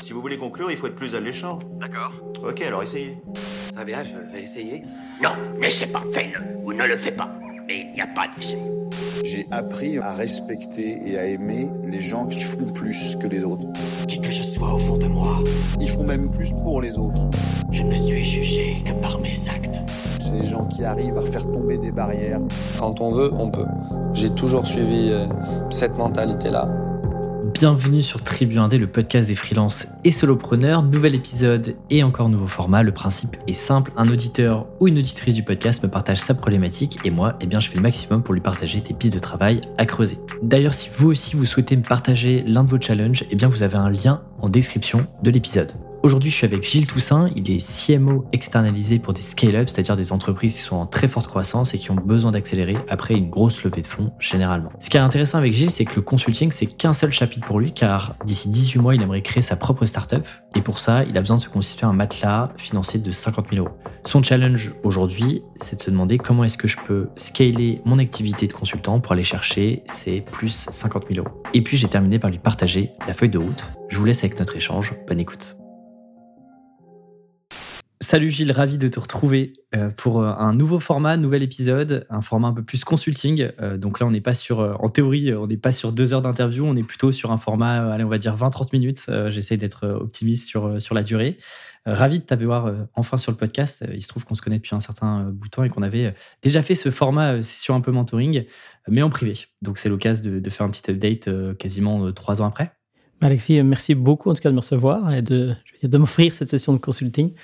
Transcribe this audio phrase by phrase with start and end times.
[0.00, 1.58] Si vous voulez conclure, il faut être plus alléchant.
[1.78, 2.12] D'accord.
[2.42, 3.18] Ok, alors essayez.
[3.74, 4.82] Très bien, je vais essayer.
[5.22, 7.28] Non, n'essaie pas, fais-le, ou ne le fais pas.
[7.66, 8.58] Mais il n'y a pas d'essai.
[9.22, 13.66] J'ai appris à respecter et à aimer les gens qui font plus que les autres.
[14.08, 15.38] Qui que je sois au fond de moi,
[15.80, 17.20] Ils font même plus pour les autres.
[17.70, 19.76] je ne suis jugé que par mes actes.
[20.18, 22.40] C'est les gens qui arrivent à faire tomber des barrières.
[22.78, 23.66] Quand on veut, on peut.
[24.14, 25.26] J'ai toujours suivi euh,
[25.70, 26.68] cette mentalité-là.
[27.44, 30.82] Bienvenue sur Tribu Indé, le podcast des freelances et solopreneurs.
[30.82, 32.82] Nouvel épisode et encore nouveau format.
[32.82, 33.92] Le principe est simple.
[33.96, 37.68] Un auditeur ou une auditrice du podcast me partage sa problématique et moi, eh je
[37.70, 40.18] fais le maximum pour lui partager des pistes de travail à creuser.
[40.42, 43.62] D'ailleurs, si vous aussi vous souhaitez me partager l'un de vos challenges, eh bien, vous
[43.62, 45.72] avez un lien en description de l'épisode.
[46.02, 47.28] Aujourd'hui, je suis avec Gilles Toussaint.
[47.36, 51.26] Il est CMO externalisé pour des scale-up, c'est-à-dire des entreprises qui sont en très forte
[51.26, 54.72] croissance et qui ont besoin d'accélérer après une grosse levée de fonds généralement.
[54.80, 57.60] Ce qui est intéressant avec Gilles, c'est que le consulting, c'est qu'un seul chapitre pour
[57.60, 60.26] lui, car d'ici 18 mois, il aimerait créer sa propre startup.
[60.54, 63.66] Et pour ça, il a besoin de se constituer un matelas financier de 50 000
[63.66, 63.76] euros.
[64.06, 68.46] Son challenge aujourd'hui, c'est de se demander comment est-ce que je peux scaler mon activité
[68.46, 71.42] de consultant pour aller chercher ces plus 50 000 euros.
[71.52, 73.64] Et puis, j'ai terminé par lui partager la feuille de route.
[73.90, 74.94] Je vous laisse avec notre échange.
[75.06, 75.59] Bonne écoute.
[78.10, 82.22] Salut Gilles, ravi de te retrouver euh, pour euh, un nouveau format, nouvel épisode, un
[82.22, 83.52] format un peu plus consulting.
[83.60, 86.20] Euh, donc là, on n'est pas sur, en théorie, on n'est pas sur deux heures
[86.20, 89.06] d'interview, on est plutôt sur un format, allez, on va dire 20-30 minutes.
[89.28, 91.38] J'essaie d'être optimiste sur, sur la durée.
[91.86, 93.84] ravi de t'avoir enfin sur le podcast.
[93.94, 96.12] il se trouve qu'on se connaît depuis un certain bout de temps et qu'on avait
[96.42, 98.44] déjà fait ce format session un peu mentoring,
[98.88, 99.34] mais en privé.
[99.62, 102.72] Donc c'est l'occasion de, faire un petit update quasiment trois ans après.
[103.20, 106.72] Alexis, merci beaucoup en tout cas de me recevoir et de, de m'offrir cette session
[106.72, 107.34] de consulting.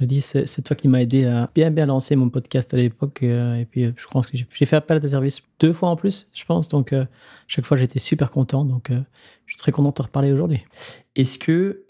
[0.00, 3.22] Je dis, c'est toi qui m'as aidé à bien, bien lancer mon podcast à l'époque.
[3.22, 5.96] Euh, et puis, je pense que j'ai fait appel à tes services deux fois en
[5.96, 6.68] plus, je pense.
[6.68, 7.04] Donc, euh,
[7.48, 8.64] chaque fois, j'étais super content.
[8.64, 8.98] Donc, euh,
[9.44, 10.64] je suis très content de te reparler aujourd'hui.
[11.16, 11.84] Est-ce que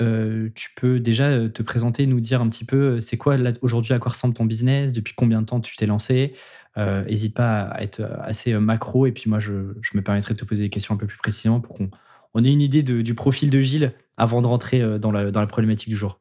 [0.57, 4.11] tu peux déjà te présenter, nous dire un petit peu, c'est quoi aujourd'hui, à quoi
[4.11, 6.35] ressemble ton business, depuis combien de temps tu t'es lancé?
[6.77, 9.07] N'hésite pas à être assez macro.
[9.07, 9.53] Et puis, moi, je,
[9.95, 11.91] me permettrai de te poser des questions un peu plus précisément pour qu'on
[12.35, 15.47] on ait une idée du profil de Gilles avant de rentrer dans la, dans la
[15.47, 16.19] problématique du jour.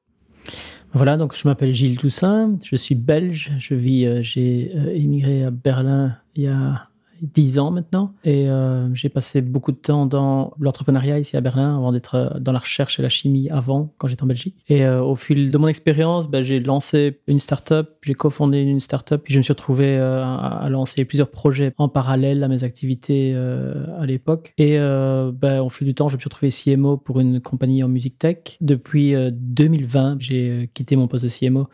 [0.94, 5.44] Voilà, donc je m'appelle Gilles Toussaint, je suis belge, je vis, euh, j'ai euh, émigré
[5.44, 6.89] à Berlin il y a
[7.22, 8.13] dix ans maintenant.
[8.24, 12.40] Et euh, j'ai passé beaucoup de temps dans l'entrepreneuriat ici à Berlin avant d'être euh,
[12.40, 14.56] dans la recherche et la chimie avant, quand j'étais en Belgique.
[14.68, 18.80] Et euh, au fil de mon expérience, ben, j'ai lancé une startup, j'ai cofondé une
[18.80, 23.36] startup, puis je me suis retrouvé à, lancer plusieurs projets en parallèle à mes activités
[23.36, 24.53] à l'époque.
[24.57, 27.88] Et ben, au fil du temps, je me suis retrouvé CMO pour une compagnie en
[27.88, 28.57] musique tech.
[28.62, 31.68] Depuis 2020, j'ai quitté mon poste de CMO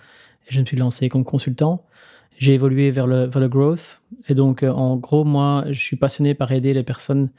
[0.48, 1.86] et je me suis lancé comme consultant
[2.38, 4.02] j'ai évolué vers le, vers growth.
[4.28, 7.30] Et donc, euh, en gros, moi, je suis passionné par aider les personnes,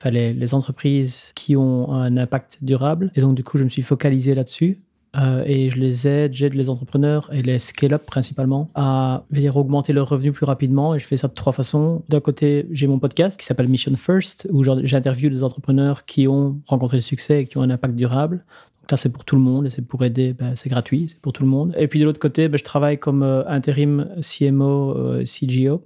[0.00, 3.10] enfin, les, entreprises qui ont un impact durable.
[3.14, 4.78] Et donc, du coup, je me suis focalisé là-dessus.
[5.16, 9.94] Euh, et je les aide, j'aide les entrepreneurs et les scale-up principalement à dire, augmenter
[9.94, 10.94] leurs revenus plus rapidement.
[10.94, 12.02] Et je fais ça de trois façons.
[12.08, 16.60] D'un côté, j'ai mon podcast qui s'appelle Mission First, où j'interviewe des entrepreneurs qui ont
[16.66, 18.44] rencontré le succès et qui ont un impact durable.
[18.90, 21.32] Là, c'est pour tout le monde et c'est pour aider, ben, c'est gratuit, c'est pour
[21.32, 21.74] tout le monde.
[21.76, 25.84] Et puis de l'autre côté, ben, je travaille comme euh, intérim CMO, euh, CGO,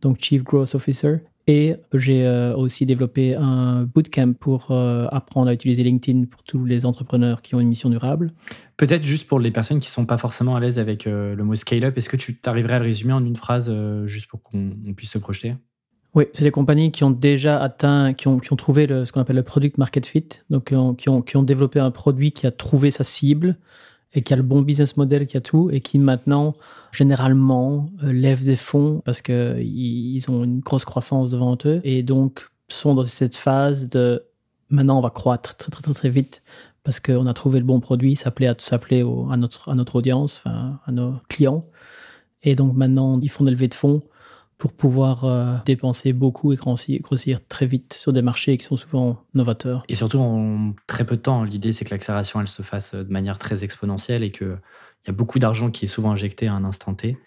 [0.00, 1.18] donc Chief Growth Officer.
[1.48, 6.64] Et j'ai euh, aussi développé un bootcamp pour euh, apprendre à utiliser LinkedIn pour tous
[6.64, 8.32] les entrepreneurs qui ont une mission durable.
[8.76, 11.42] Peut-être juste pour les personnes qui ne sont pas forcément à l'aise avec euh, le
[11.42, 13.72] mot scale-up, est-ce que tu t'arriverais à le résumer en une phrase
[14.06, 15.54] juste pour qu'on puisse se projeter?
[16.14, 19.42] Oui, c'est des compagnies qui ont déjà atteint, qui ont, trouvé ce qu'on appelle le
[19.42, 23.56] product market fit, donc qui ont, développé un produit qui a trouvé sa cible
[24.12, 26.52] et qui a le bon business model, qui a tout, et qui maintenant,
[26.92, 32.02] généralement, euh, lèvent des fonds parce qu'ils ils ont une grosse croissance devant eux, et
[32.02, 34.22] donc sont dans cette phase de
[34.68, 36.42] maintenant on va croître très très très très vite
[36.84, 40.42] parce qu'on a trouvé le bon produit, ça plaît à, à, notre, à notre audience,
[40.44, 41.64] à nos clients.
[42.42, 44.02] Et donc maintenant, ils font des levées de fonds
[44.62, 49.24] pour pouvoir euh, dépenser beaucoup et grossir, très vite sur des marchés qui sont souvent
[49.34, 49.82] novateurs.
[49.88, 51.42] Et surtout en très peu de temps.
[51.42, 54.56] L'idée, c'est que l'accélération, elle se fasse de manière très exponentielle et qu'il
[55.08, 57.18] y a beaucoup d'argent qui est souvent injecté à un instant T.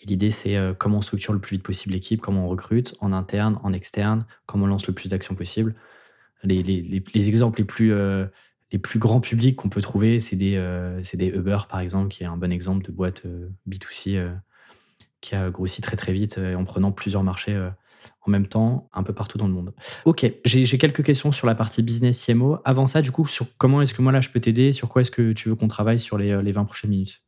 [0.00, 2.94] Et l'idée, c'est euh, comment on structure le plus vite possible l'équipe, comment on recrute
[3.00, 5.74] en interne, en externe, comment on lance le plus d'actions possible.
[6.42, 8.26] Les, les, les, les, exemples les plus, euh,
[8.72, 12.24] les plus grands publics qu'on peut trouver, c'est des, euh, des Uber, par exemple, qui
[12.24, 14.34] est un bon exemple de boîte euh, B2C
[15.24, 17.70] qui a grossi très très vite euh, en prenant plusieurs marchés euh,
[18.26, 19.72] en même temps, un peu partout dans le monde.
[20.04, 22.58] Ok, j'ai quelques questions sur la partie business CMO.
[22.64, 24.72] Avant ça, du coup, sur comment est-ce que moi là je peux t'aider?
[24.72, 27.22] Sur quoi est-ce que tu veux qu'on travaille sur les, les 20 prochaines minutes?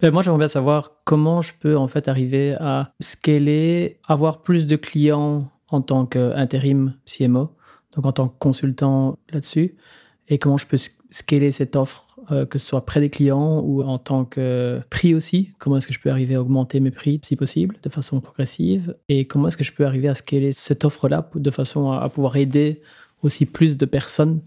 [0.00, 4.66] Ben moi, j'aimerais bien savoir comment je peux en fait arriver à scaler, avoir plus
[4.66, 7.56] de clients en tant qu'intérim CMO,
[7.94, 9.76] donc en tant que consultant là-dessus,
[10.28, 10.78] et comment je peux
[11.10, 15.14] scaler cette offre, euh, que ce soit près des clients ou en tant que prix
[15.14, 15.52] aussi.
[15.58, 18.94] Comment est-ce que je peux arriver à augmenter mes prix si possible de façon progressive?
[19.08, 22.36] Et comment est-ce que je peux arriver à scaler cette offre-là de façon à, pouvoir
[22.36, 22.80] aider
[23.22, 24.40] aussi plus de personnes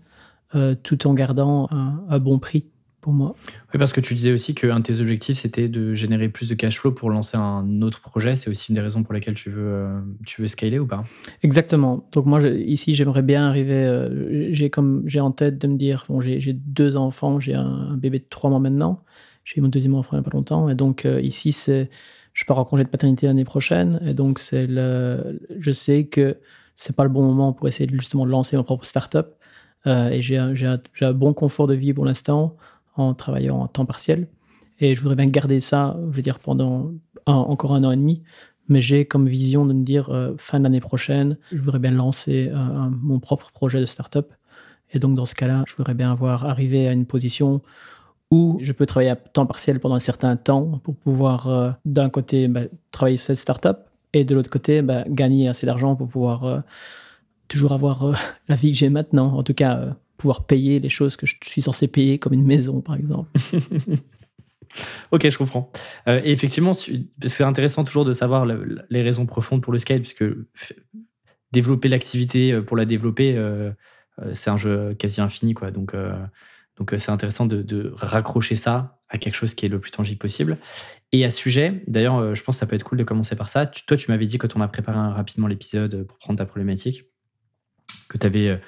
[0.56, 2.71] euh, tout en gardant un bon prix?
[3.02, 3.36] Pour moi.
[3.74, 6.54] Oui, parce que tu disais aussi qu'un de tes objectifs, c'était de générer plus de
[6.54, 8.36] cash flow pour lancer un autre projet.
[8.36, 11.04] C'est aussi une des raisons pour lesquelles tu veux, euh, tu veux scaler ou pas?
[11.42, 12.08] Exactement.
[12.12, 16.06] Donc moi, ici, j'aimerais bien arriver, euh, j'ai comme j'ai en tête de me dire,
[16.08, 19.04] bon, j'ai deux enfants, j'ai un, bébé de trois mois maintenant,
[19.44, 21.90] j'ai mon deuxième enfant il n'y a pas longtemps, et donc euh, ici, c'est,
[22.34, 26.38] je pars en congé de paternité l'année prochaine, et donc c'est le, je sais que
[26.76, 29.36] c'est pas le bon moment pour essayer justement de lancer ma propre start-up.
[29.86, 30.54] et j'ai un,
[31.02, 32.56] un bon confort de vie pour l'instant
[32.96, 34.28] en travaillant en temps partiel.
[34.80, 36.92] Et je voudrais bien garder ça, je veux dire, pendant
[37.26, 38.24] encore un an et demi.
[38.68, 41.92] Mais j'ai comme vision de me dire, euh, fin de l'année prochaine, je voudrais bien
[41.92, 44.34] lancer euh, mon propre projet de start-up.
[44.92, 47.62] Et donc, dans ce cas-là, je voudrais bien avoir arrivé à une position
[48.30, 52.10] où je peux travailler à temps partiel pendant un certain temps pour pouvoir, euh, d'un
[52.10, 52.62] côté, bah,
[52.92, 56.64] travailler sur cette start-up et de l'autre côté, bah, gagner assez d'argent pour pouvoir
[57.50, 58.14] toujours avoir
[58.48, 59.38] la vie que j'ai maintenant.
[59.38, 62.82] En tout cas, pouvoir payer les choses que je suis censé payer, comme une maison,
[62.82, 63.32] par exemple.
[65.12, 65.72] ok, je comprends.
[66.08, 70.26] Euh, et effectivement, c'est intéressant toujours de savoir les raisons profondes pour le scale, puisque
[71.52, 73.72] développer l'activité euh, pour la développer, euh,
[74.34, 75.56] c'est un jeu quasi infini.
[75.56, 75.72] Quoi.
[75.72, 75.96] Donc,
[76.78, 80.60] donc c'est intéressant de, raccrocher ça à quelque chose qui est le plus tangible possible.
[81.12, 83.66] Et à sujet, d'ailleurs, je pense que ça peut être cool de commencer par ça.
[83.66, 87.06] toi, tu m'avais dit quand on a préparé rapidement l'épisode pour prendre ta problématique,
[88.08, 88.62] que tu avais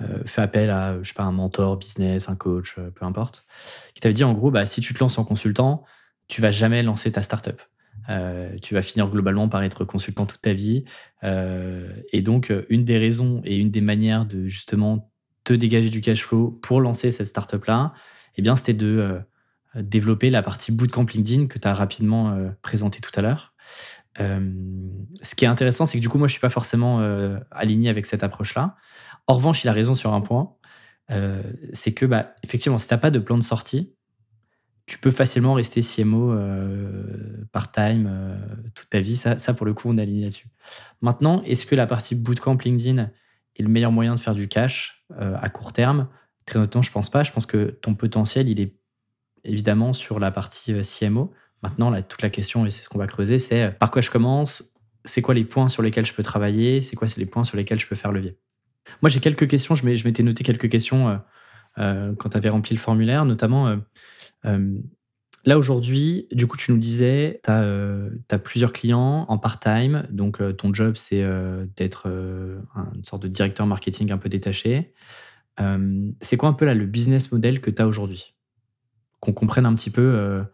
[0.00, 3.46] euh, fait appel à, je sais pas, un mentor, business, un coach, euh, peu importe,
[3.94, 5.84] qui t'avait dit en gros, bah, si tu te lances en consultant,
[6.26, 7.60] tu vas jamais lancer ta startup.
[8.08, 10.84] Euh, tu vas finir globalement par être consultant toute ta vie.
[11.22, 15.10] et donc, une des raisons et une des manières de justement
[15.44, 17.94] te dégager du cash flow pour lancer cette startup-là,
[18.36, 19.20] eh bien, c'était de
[19.74, 23.54] développer la partie bootcamp LinkedIn que tu as rapidement présenté tout à l'heure.
[24.18, 27.00] ce qui est intéressant, c'est que du coup, moi, je suis pas forcément
[27.50, 28.76] aligné avec cette approche-là.
[29.26, 30.54] En revanche, il a raison sur un point,
[31.10, 31.42] euh,
[31.72, 33.94] c'est que, bah, effectivement, si tu n'as pas de plan de sortie,
[34.86, 38.36] tu peux facilement rester CMO euh, part-time euh,
[38.74, 39.16] toute ta vie.
[39.16, 40.48] Ça, pour le coup, on est aligné là-dessus.
[41.00, 43.10] Maintenant, est-ce que la partie bootcamp LinkedIn
[43.56, 46.08] est le meilleur moyen de faire du cash à court terme?
[46.44, 47.22] Très honnêtement, je pense pas.
[47.22, 48.76] Je pense que ton potentiel, il est
[49.44, 51.32] évidemment sur la partie CMO.
[51.62, 54.62] Maintenant, toute la question, et c'est ce qu'on va creuser, c'est par quoi je commence?
[55.06, 56.82] C'est quoi les points sur lesquels je peux travailler?
[56.82, 58.36] C'est quoi les points sur lesquels je peux faire levier?
[59.02, 59.74] Moi, j'ai quelques questions.
[59.74, 61.16] Je m'étais noté quelques questions euh,
[61.78, 63.78] euh, quand tu avais rempli le formulaire, notamment.
[64.44, 64.78] Euh,
[65.44, 70.06] là, aujourd'hui, du coup, tu nous disais, tu as, plusieurs clients en part-time.
[70.10, 71.24] Donc, ton job, c'est
[71.76, 74.94] d'être une sorte de directeur marketing un peu détaché.
[76.20, 78.34] c'est quoi un peu là, le business model que tu as aujourd'hui?
[79.20, 80.44] Qu'on comprenne un petit peu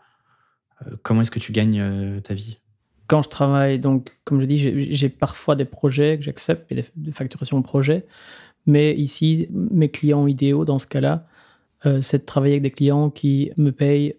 [1.03, 2.59] comment est-ce que tu gagnes ta vie?
[3.11, 7.11] Quand je travaille, donc, comme je dis, j'ai parfois des projets que j'accepte, des, des
[7.11, 8.07] facturations projet.
[8.67, 11.27] Mais ici, mes clients idéaux dans ce cas-là,
[11.87, 14.15] euh, c'est de travailler avec des clients qui me payent,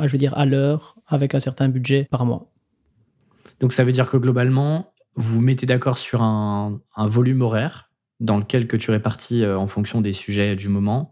[0.00, 2.50] je veux dire, à l'heure, avec un certain budget par mois.
[3.60, 7.90] Donc, ça veut dire que globalement, vous vous mettez d'accord sur un, volume horaire
[8.20, 11.10] dans lequel que tu répartis euh, en fonction des sujets du moment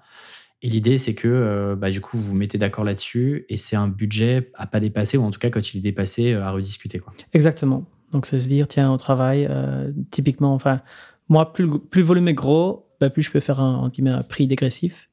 [0.60, 3.76] et l'idée, c'est que euh, bah, du coup, vous vous mettez d'accord là-dessus et c'est
[3.76, 6.50] un budget à pas dépasser, ou en tout cas, quand il est dépassé, euh, à
[6.50, 6.98] rediscuter.
[6.98, 7.12] Quoi.
[7.32, 7.84] Exactement.
[8.10, 10.80] Donc, c'est se dire, tiens, au travail, euh, typiquement, enfin,
[11.28, 14.46] moi, plus, plus le volume est gros, bah, plus je peux faire un, un prix
[14.48, 15.08] dégressif.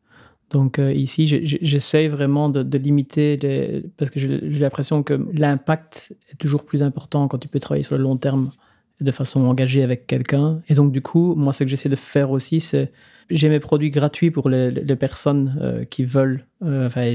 [0.52, 6.84] Donc, ici, j'essaie vraiment de, limiter, parce que j'ai l'impression que l'impact est toujours plus
[6.84, 8.52] important quand tu peux travailler sur le long terme
[9.02, 10.62] de façon engagée avec quelqu'un.
[10.70, 12.92] Et donc, du coup, moi, ce que j'essaie de faire aussi, c'est
[13.30, 16.46] j'ai mes produits gratuits pour les, personnes euh, qui veulent.
[16.64, 17.14] Euh, enfin,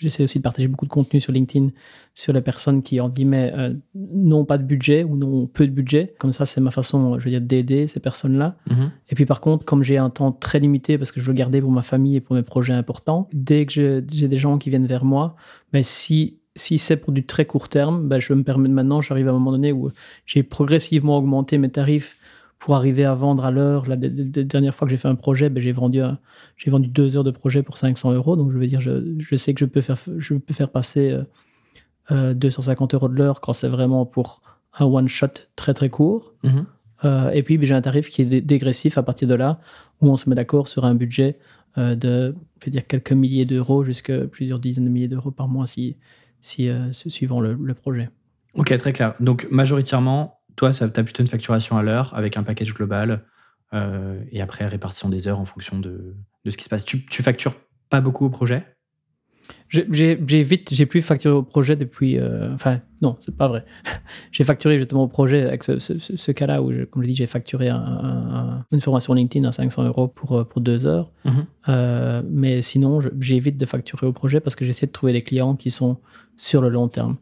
[0.00, 1.70] j'essaie aussi de partager beaucoup de contenu sur LinkedIn
[2.14, 5.72] sur les personnes qui, en guillemets, euh, n'ont pas de budget ou n'ont peu de
[5.72, 6.14] budget.
[6.18, 8.56] Comme ça, c'est ma façon, je veux dire, d'aider ces personnes-là.
[8.68, 8.90] Mhm.
[9.08, 11.60] Et puis, par contre, comme j'ai un temps très limité parce que je veux garder
[11.60, 14.86] pour ma famille et pour mes projets importants, dès que j'ai des gens qui viennent
[14.86, 15.36] vers moi,
[15.72, 19.28] ben, si si c'est pour du très court terme, ben, je me permets maintenant, j'arrive
[19.28, 19.90] à un moment donné où
[20.26, 22.16] j'ai progressivement augmenté mes tarifs
[22.58, 23.88] pour arriver à vendre à l'heure.
[23.88, 26.02] La, dernière fois que j'ai fait un projet, ben, j'ai vendu,
[26.56, 28.36] j'ai vendu deux heures de projet pour 500 euros.
[28.36, 31.16] Donc, je veux dire, je, je sais que je peux faire, je peux faire passer
[32.10, 34.42] 250 euh, euh, euros de l'heure quand c'est vraiment pour
[34.78, 36.34] un one-shot très très court.
[36.44, 36.66] Mhm.
[37.04, 39.60] Euh, et puis, ben, j'ai un tarif qui est dégressif à partir de là,
[40.02, 41.38] où on se met d'accord sur un budget
[41.76, 45.66] de je veux dire, quelques milliers d'euros jusqu'à plusieurs dizaines de milliers d'euros par mois
[45.66, 45.96] si,
[46.40, 48.08] si, suivant le, projet.
[48.54, 49.14] Ok, très clair.
[49.20, 53.24] Donc, majoritairement, toi, tu as plutôt une facturation à l'heure avec un package global
[53.72, 56.16] euh, et après répartition des heures en fonction de,
[56.46, 56.84] ce qui se passe.
[56.84, 57.54] Tu, factures
[57.88, 58.66] pas beaucoup au projet?
[59.68, 62.18] J'ai vite, j'ai plus facturé au projet depuis.
[62.18, 63.64] euh, enfin, non, c'est pas vrai.
[64.32, 67.08] j'ai facturé justement au projet avec ce, ce- ce- ce cas-là où, je- comme je
[67.08, 70.60] dis, j'ai facturé un- un- un- une formation LinkedIn à 500 euros pour, euh, pour
[70.60, 71.10] deux heures.
[71.24, 71.44] Mhm.
[71.68, 75.54] Euh, mais sinon, j'évite de facturer au projet parce que j'essaie de trouver des clients
[75.56, 75.96] qui sont
[76.36, 77.16] sur le long terme.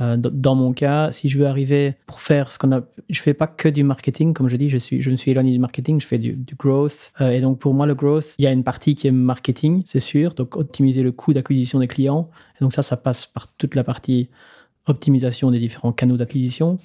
[0.00, 3.34] Euh, dans mon cas, si je veux arriver pour faire ce qu'on a, je fais
[3.34, 6.00] pas que du marketing, comme je dis, je suis, je me suis éloigné du marketing,
[6.00, 7.12] je fais du, du growth.
[7.20, 9.82] Euh, et donc pour moi, le growth, il y a une partie qui est marketing,
[9.86, 12.28] c'est sûr, donc optimiser le coût d'acquisition des clients.
[12.56, 14.28] Et donc ça, ça passe par toute la partie
[14.86, 16.78] optimisation des différents canaux d'acquisition.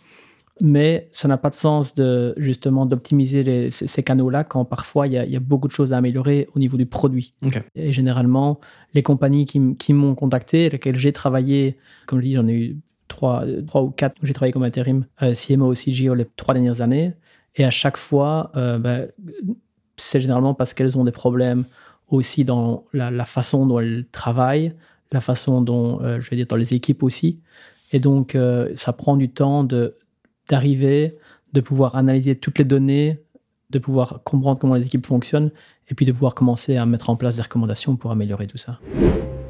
[0.61, 5.13] Mais ça n'a pas de sens de justement d'optimiser ces, ces canaux-là quand parfois il
[5.13, 7.33] y, a, il y a beaucoup de choses à améliorer au niveau du produit.
[7.75, 8.59] Et généralement,
[8.93, 12.77] les compagnies qui, m'ont contacté, lesquelles j'ai travaillé, comme je dis, j'en ai eu
[13.09, 16.79] trois, ou quatre où j'ai travaillé comme intérim euh, CMO ou CGO les trois dernières
[16.79, 17.11] années.
[17.55, 19.09] Et à chaque fois, euh, ben,
[19.97, 21.65] c'est généralement parce qu'elles ont des problèmes
[22.07, 24.73] aussi dans la, façon dont elles travaillent,
[25.11, 27.39] la façon dont, euh, je vais dire, dans les équipes aussi.
[27.91, 28.37] Et donc,
[28.75, 29.67] ça prend du temps
[30.47, 31.17] d'arriver,
[31.53, 33.19] de pouvoir analyser toutes les données,
[33.71, 35.49] de pouvoir comprendre comment les équipes fonctionnent,
[35.89, 38.79] et puis de pouvoir commencer à mettre en place des recommandations pour améliorer tout ça.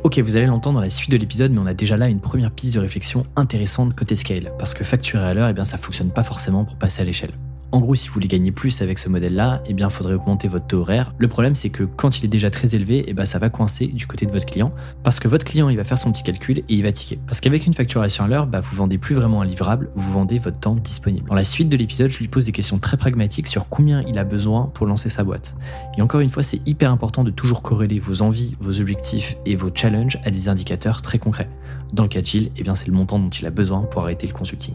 [0.02, 2.22] Ok, vous allez l'entendre dans la suite de l'épisode, mais on a déjà là une
[2.22, 5.78] première piste de réflexion intéressante côté scale, parce que facturer à l'heure, eh bien, ça
[5.78, 7.34] fonctionne pas forcément pour passer à l'échelle.
[7.72, 10.66] En gros, si vous voulez gagner plus avec ce modèle-là, eh bien, faudrait augmenter votre
[10.66, 11.14] taux horaire.
[11.20, 13.86] Le problème, c'est que quand il est déjà très élevé, eh ben, ça va coincer
[13.86, 14.72] du côté de votre client,
[15.04, 17.20] parce que votre client, il va faire son petit calcul et il va tiquer.
[17.28, 20.40] Parce qu'avec une facturation à l'heure, bah, vous vendez plus vraiment un livrable, vous vendez
[20.40, 21.30] votre temps disponible.
[21.30, 24.18] Dans la suite de l'épisode, je lui pose des questions très pragmatiques sur combien il
[24.18, 25.56] a besoin pour lancer sa boîte.
[25.96, 29.56] Et encore une fois, c'est hyper important de toujours corréler vos envies, vos objectifs et
[29.56, 31.50] vos challenges à des indicateurs très concrets.
[31.94, 34.02] Dans le cas de Gilles, eh bien, c'est le montant dont il a besoin pour
[34.02, 34.74] arrêter le consulting.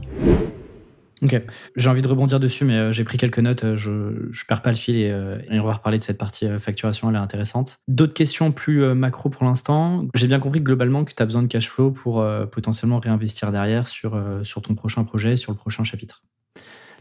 [1.24, 1.40] Ok,
[1.74, 4.60] j'ai envie de rebondir dessus, mais euh, j'ai pris quelques notes, euh, je, je perds
[4.60, 7.18] pas le fil et, euh, et on va reparler de cette partie facturation, elle est
[7.18, 7.78] intéressante.
[7.88, 10.04] D'autres questions plus macro pour l'instant.
[10.14, 13.88] J'ai bien compris globalement que tu as besoin de cash flow pour potentiellement réinvestir derrière
[13.88, 16.22] sur, sur ton prochain projet, sur le prochain chapitre.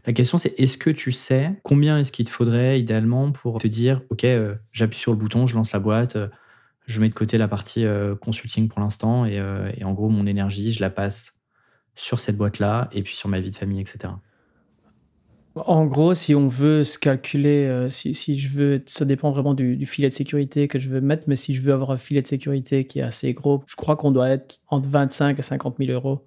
[0.06, 3.68] La question c'est est-ce que tu sais combien est-ce qu'il te faudrait idéalement pour te
[3.68, 4.25] dire ok
[4.72, 6.18] j'appuie sur le bouton, je lance la boîte,
[6.86, 7.86] je mets de côté la partie
[8.22, 11.34] consulting pour l'instant et en gros mon énergie je la passe
[11.95, 14.13] sur cette boîte-là et puis sur ma vie de famille, etc.
[15.55, 19.53] En gros, si on veut se calculer, euh, si, si je veux, ça dépend vraiment
[19.53, 21.97] du, du filet de sécurité que je veux mettre, mais si je veux avoir un
[21.97, 25.41] filet de sécurité qui est assez gros, je crois qu'on doit être entre 25 et
[25.43, 26.25] 50 000 euros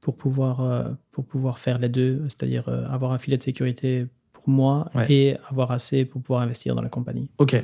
[0.00, 4.06] pour pouvoir, euh, pour pouvoir faire les deux, c'est-à-dire euh, avoir un filet de sécurité
[4.32, 5.06] pour moi Ouais.
[5.08, 7.30] et avoir assez pour pouvoir investir dans la compagnie.
[7.38, 7.54] Ok.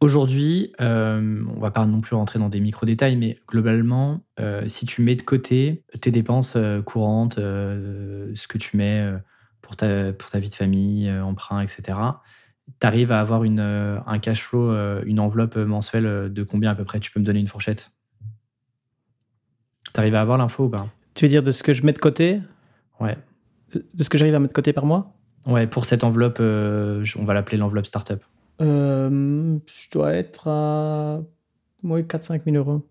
[0.00, 4.84] Aujourd'hui, euh, on va pas non plus rentrer dans des micro-détails, mais globalement, euh, si
[4.84, 9.10] tu mets de côté tes dépenses euh, courantes, euh, ce que tu mets
[9.62, 11.98] pour, ta, pour ta vie de famille, emprunt, etc.,
[12.80, 14.70] tu arrives à avoir une, un cash flow,
[15.04, 17.00] une enveloppe mensuelle de combien à peu près?
[17.00, 17.92] Tu peux me donner une fourchette?
[19.94, 20.88] Tu arrives à avoir l'info ou pas?
[21.14, 22.40] Tu veux dire de ce que je mets de côté?
[23.00, 23.16] Ouais.
[23.72, 25.14] De ce que j'arrive à mettre de côté par mois?
[25.46, 28.22] Ouais, pour cette enveloppe, on va l'appeler l'enveloppe startup.
[28.60, 31.20] Euh, Je dois être à
[31.82, 32.82] ouais, 4-5 000 euros.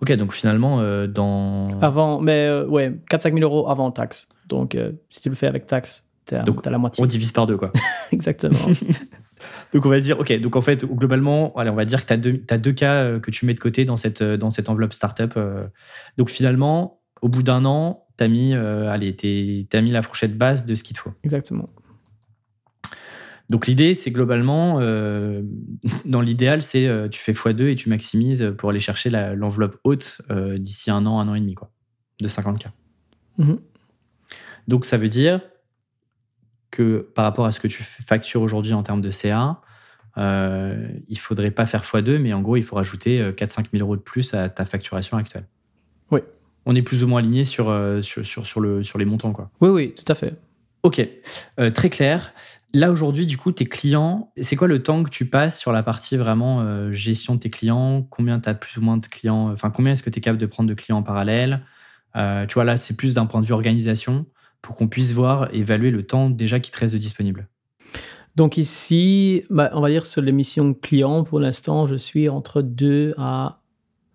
[0.00, 1.80] Ok, donc finalement, euh, dans.
[1.80, 4.28] Avant, mais euh, ouais, 4-5 000 euros avant taxe.
[4.48, 7.02] Donc, euh, si tu le fais avec taxe, t'as Donc, t'as la moitié.
[7.02, 7.72] On divise par deux, quoi.
[8.12, 8.58] Exactement.
[9.74, 12.12] Donc on va dire, ok, donc en fait, globalement, allez, on va dire que tu
[12.12, 14.94] as deux, t'as deux cas que tu mets de côté dans cette, dans cette enveloppe
[14.94, 15.38] startup.
[16.16, 20.38] Donc finalement, au bout d'un an, tu as mis, allez, t'es- t'as mis la fourchette
[20.38, 21.10] basse de ce qu'il te faut.
[21.24, 21.68] Exactement.
[23.50, 25.42] Donc l'idée, c'est globalement, euh,
[26.04, 30.20] dans l'idéal, c'est euh, tu fais x2 et tu maximises pour aller chercher l'enveloppe haute
[30.30, 31.70] euh, d'ici un an, un an et demi, quoi,
[32.20, 32.68] de 50K.
[33.38, 33.58] Mhm.
[34.66, 35.40] Donc ça veut dire
[36.70, 39.60] que par rapport à ce que tu factures aujourd'hui en termes de CA,
[40.16, 43.96] euh, il faudrait pas faire x2, mais en gros, il faut rajouter 4-5 000 euros
[43.96, 45.46] de plus à ta facturation actuelle.
[46.10, 46.20] Oui.
[46.66, 47.66] On est plus ou moins aligné sur,
[48.00, 49.32] sur, sur, sur le, sur les montants.
[49.32, 49.50] Quoi.
[49.60, 50.34] Oui, oui, tout à fait.
[50.84, 51.00] Ok,
[51.58, 52.34] Euh, très clair.
[52.74, 55.84] Là, aujourd'hui, du coup, tes clients, c'est quoi le temps que tu passes sur la
[55.84, 58.02] partie vraiment euh, gestion de tes clients?
[58.10, 60.40] Combien tu as plus ou moins de clients Enfin, combien est-ce que tu es capable
[60.40, 61.60] de prendre de clients en parallèle?
[62.16, 64.26] Euh, Tu vois, là, c'est plus d'un point de vue organisation
[64.60, 67.46] pour qu'on puisse voir, évaluer le temps déjà qui te reste disponible.
[68.34, 72.60] Donc ici, bah, on va dire sur les missions clients, pour l'instant, je suis entre
[72.60, 73.60] 2 à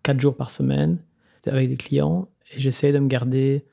[0.04, 0.98] 4 jours par semaine
[1.46, 3.64] avec des clients et j'essaie de me garder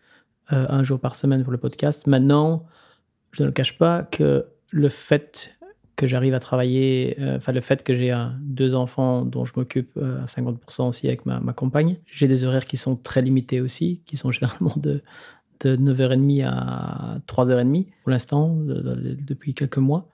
[0.52, 2.06] euh, un jour par semaine pour le podcast.
[2.06, 2.64] Maintenant,
[3.32, 5.52] je ne le cache pas que le fait
[5.96, 9.90] que j'arrive à travailler, euh, enfin le fait que j'ai deux enfants dont je m'occupe
[9.96, 13.60] euh, à 50% aussi avec ma, ma compagne, j'ai des horaires qui sont très limités
[13.62, 15.02] aussi, qui sont généralement de,
[15.60, 20.06] de 9h30 à 3h30 pour l'instant, de- de- depuis quelques mois.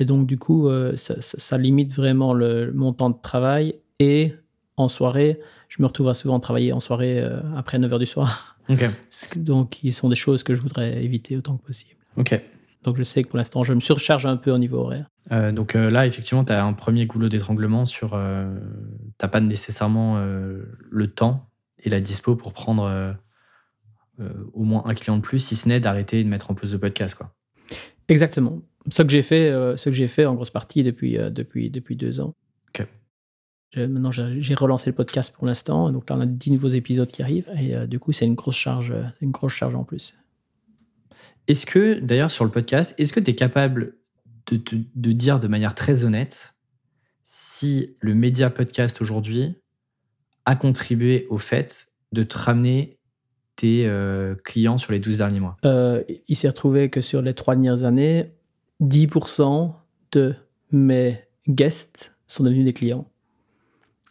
[0.00, 3.76] Et donc, du coup, euh, ça, ça- ça limite vraiment le, mon temps de travail
[4.00, 4.32] et
[4.76, 5.38] en soirée.
[5.68, 8.56] Je me retrouve à souvent travailler en soirée euh, après 9h du soir.
[9.36, 11.94] Donc, ils sont des choses que je voudrais éviter autant que possible.
[12.16, 12.40] Ok.
[12.88, 15.10] Donc, je sais que pour l'instant, je me surcharge un peu au niveau horaire.
[15.30, 18.14] Euh, donc euh, là, effectivement, tu as un premier goulot d'étranglement sur.
[18.14, 18.58] Euh,
[19.18, 23.14] t'as pas nécessairement euh, le temps et la dispo pour prendre
[24.54, 26.78] au moins un client de plus, si ce n'est d'arrêter de mettre en pause le
[26.78, 27.14] podcast.
[27.14, 27.30] Quoi.
[28.08, 28.62] Exactement.
[28.90, 32.20] Ce que j'ai fait, ce que j'ai fait en grosse partie depuis, depuis, depuis deux
[32.20, 32.34] ans.
[32.70, 32.86] Ok.
[33.72, 35.92] Je- maintenant, j'ai relancé le podcast pour l'instant.
[35.92, 37.50] Donc là, on a 10 nouveaux épisodes qui arrivent.
[37.60, 40.14] Et du coup, c'est une grosse charge, c'est une grosse charge en plus.
[41.48, 43.96] Est-ce que, d'ailleurs, sur le podcast, est-ce que tu es capable
[44.48, 44.60] de,
[44.94, 46.54] de dire de manière très honnête
[47.24, 49.56] si le média podcast aujourd'hui
[50.44, 52.98] a contribué au fait de te ramener
[53.56, 55.56] tes euh, clients sur les 12 derniers mois?
[55.64, 58.32] Euh, il s'est retrouvé que sur les trois dernières années,
[58.82, 59.72] 10%
[60.12, 60.34] de
[60.70, 63.10] mes guests sont devenus des clients.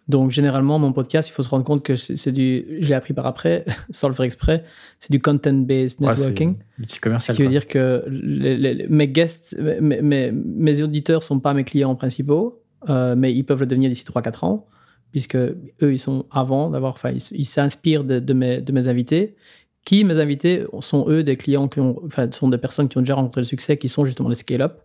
[0.10, 2.78] Donc, généralement, mon podcast, il faut se rendre compte que c'est du.
[2.80, 4.64] J'ai appris par après, sans le faire exprès,
[5.00, 6.56] c'est du content-based Ouais, c'est networking.
[6.78, 7.36] multi Ce commercial.
[7.36, 11.66] qui veut dire que les- les- mes guests, mes, mes- mes auditeurs sont pas mes
[11.66, 14.66] clients principaux, euh, mais ils peuvent le devenir d'ici 3-4 ans,
[15.12, 19.36] puisque eux, ils sont avant d'avoir, enfin, ils s'inspirent de, de mes, de mes invités,
[19.84, 23.02] qui, mes invités, sont eux des clients qui ont, enfin, sont des personnes qui ont
[23.02, 24.80] déjà rencontré le succès, qui sont justement les scale-up.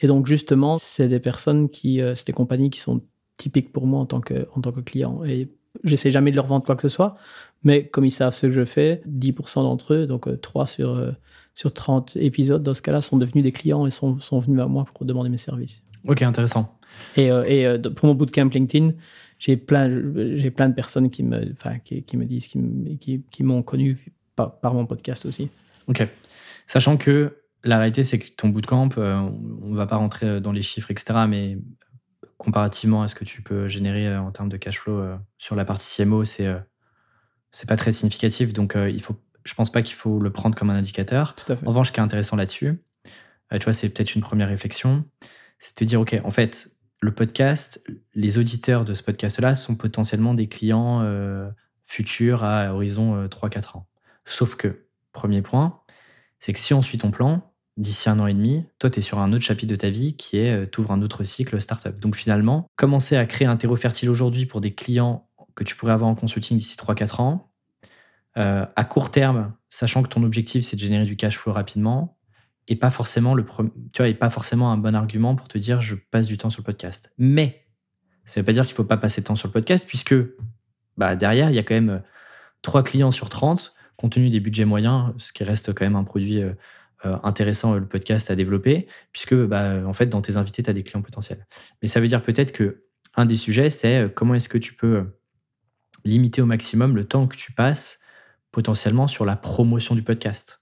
[0.00, 3.02] Et donc, justement, c'est des personnes qui, euh, c'est des compagnies qui sont
[3.42, 5.24] typiques pour moi en tant que, en tant que client.
[5.24, 5.48] Et
[5.84, 7.16] j'essaie jamais de leur vendre quoi que ce soit,
[7.64, 11.10] mais comme ils savent ce que je fais, 10% d'entre eux, donc 3 sur, euh,
[11.54, 14.66] sur 30 épisodes, dans ce cas-là, sont devenus des clients et sont, sont venus à
[14.66, 15.82] moi pour demander mes services.
[16.06, 16.78] Ok, intéressant.
[17.16, 18.92] Et, euh, et, euh, pour mon bootcamp LinkedIn,
[19.38, 19.90] j'ai plein,
[20.36, 22.60] j'ai plein de personnes qui me, enfin, qui, qui me disent, qui,
[23.00, 23.98] qui, qui m'ont connu
[24.36, 25.48] par, par mon podcast aussi.
[25.88, 26.06] Ok.
[26.66, 29.16] Sachant que la réalité, c'est que ton bootcamp, euh,
[29.62, 31.24] on ne va pas rentrer dans les chiffres, etc.
[31.28, 31.58] Mais
[32.42, 35.54] comparativement à ce que tu peux générer euh, en termes de cash flow euh, sur
[35.54, 36.58] la partie CMO, c'est euh,
[37.52, 38.52] c'est pas très significatif.
[38.52, 41.34] Donc, il faut, je pense pas qu'il faut le prendre comme un indicateur.
[41.34, 41.66] Tout à fait.
[41.66, 42.82] En revanche, ce qui est intéressant là-dessus,
[43.50, 45.04] tu vois, c'est peut-être une première réflexion,
[45.58, 46.70] c'est de te dire, OK, en fait,
[47.02, 47.82] le podcast,
[48.14, 51.50] les auditeurs de ce podcast-là sont potentiellement des clients euh,
[51.84, 53.88] futurs à horizon euh, 3-4 ans.
[54.24, 55.80] Sauf que, premier point,
[56.38, 59.02] c'est que si on suit ton plan, d'ici un an et demi, toi, tu es
[59.02, 61.98] sur un autre chapitre de ta vie qui est, euh, t'ouvres un autre cycle startup.
[62.00, 65.92] Donc finalement, commencer à créer un terreau fertile aujourd'hui pour des clients que tu pourrais
[65.92, 67.52] avoir en consulting d'ici 3-4 ans,
[68.36, 72.16] euh, à court terme, sachant que ton objectif, c'est de générer du cash flow rapidement,
[72.68, 73.44] et pas forcément le
[73.92, 76.48] tu vois, et pas forcément un bon argument pour te dire je passe du temps
[76.48, 77.12] sur le podcast.
[77.18, 77.66] Mais
[78.24, 80.14] ça veut pas dire qu'il faut pas passer de temps sur le podcast puisque
[80.96, 82.02] bah, derrière il y a quand même
[82.62, 86.04] 3 clients sur 30 compte tenu des budgets moyens, ce qui reste quand même un
[86.04, 86.54] produit euh, euh,
[87.22, 90.72] intéressant euh, le podcast à développer puisque bah, en fait dans tes invités tu as
[90.72, 91.46] des clients potentiels.
[91.80, 92.84] Mais ça veut dire peut-être que
[93.14, 95.04] un des sujets c'est euh, comment est-ce que tu peux euh,
[96.04, 97.98] limiter au maximum le temps que tu passes
[98.52, 100.60] potentiellement sur la promotion du podcast.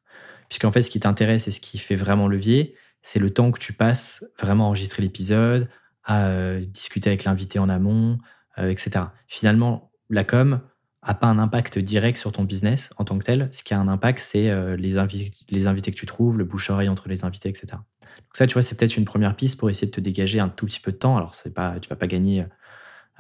[0.49, 3.59] Puisqu'en fait, ce qui t'intéresse et ce qui fait vraiment levier, c'est le temps que
[3.59, 5.69] tu passes vraiment à enregistrer l'épisode,
[6.05, 8.19] à euh, discuter avec l'invité en amont,
[8.59, 9.07] euh, etc.
[9.27, 10.61] Finalement, la com
[11.09, 13.49] n'a pas un impact direct sur ton business en tant que tel.
[13.53, 16.45] Ce qui a un impact, c'est euh, les, invi- les invités que tu trouves, le
[16.45, 17.67] bouche-oreille entre les invités, etc.
[17.71, 20.49] Donc ça, tu vois, c'est peut-être une première piste pour essayer de te dégager un
[20.49, 21.17] tout petit peu de temps.
[21.17, 22.45] Alors, c'est pas, tu vas pas gagner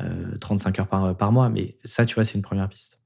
[0.00, 2.98] euh, 35 heures par, par mois, mais ça, tu vois, c'est une première piste.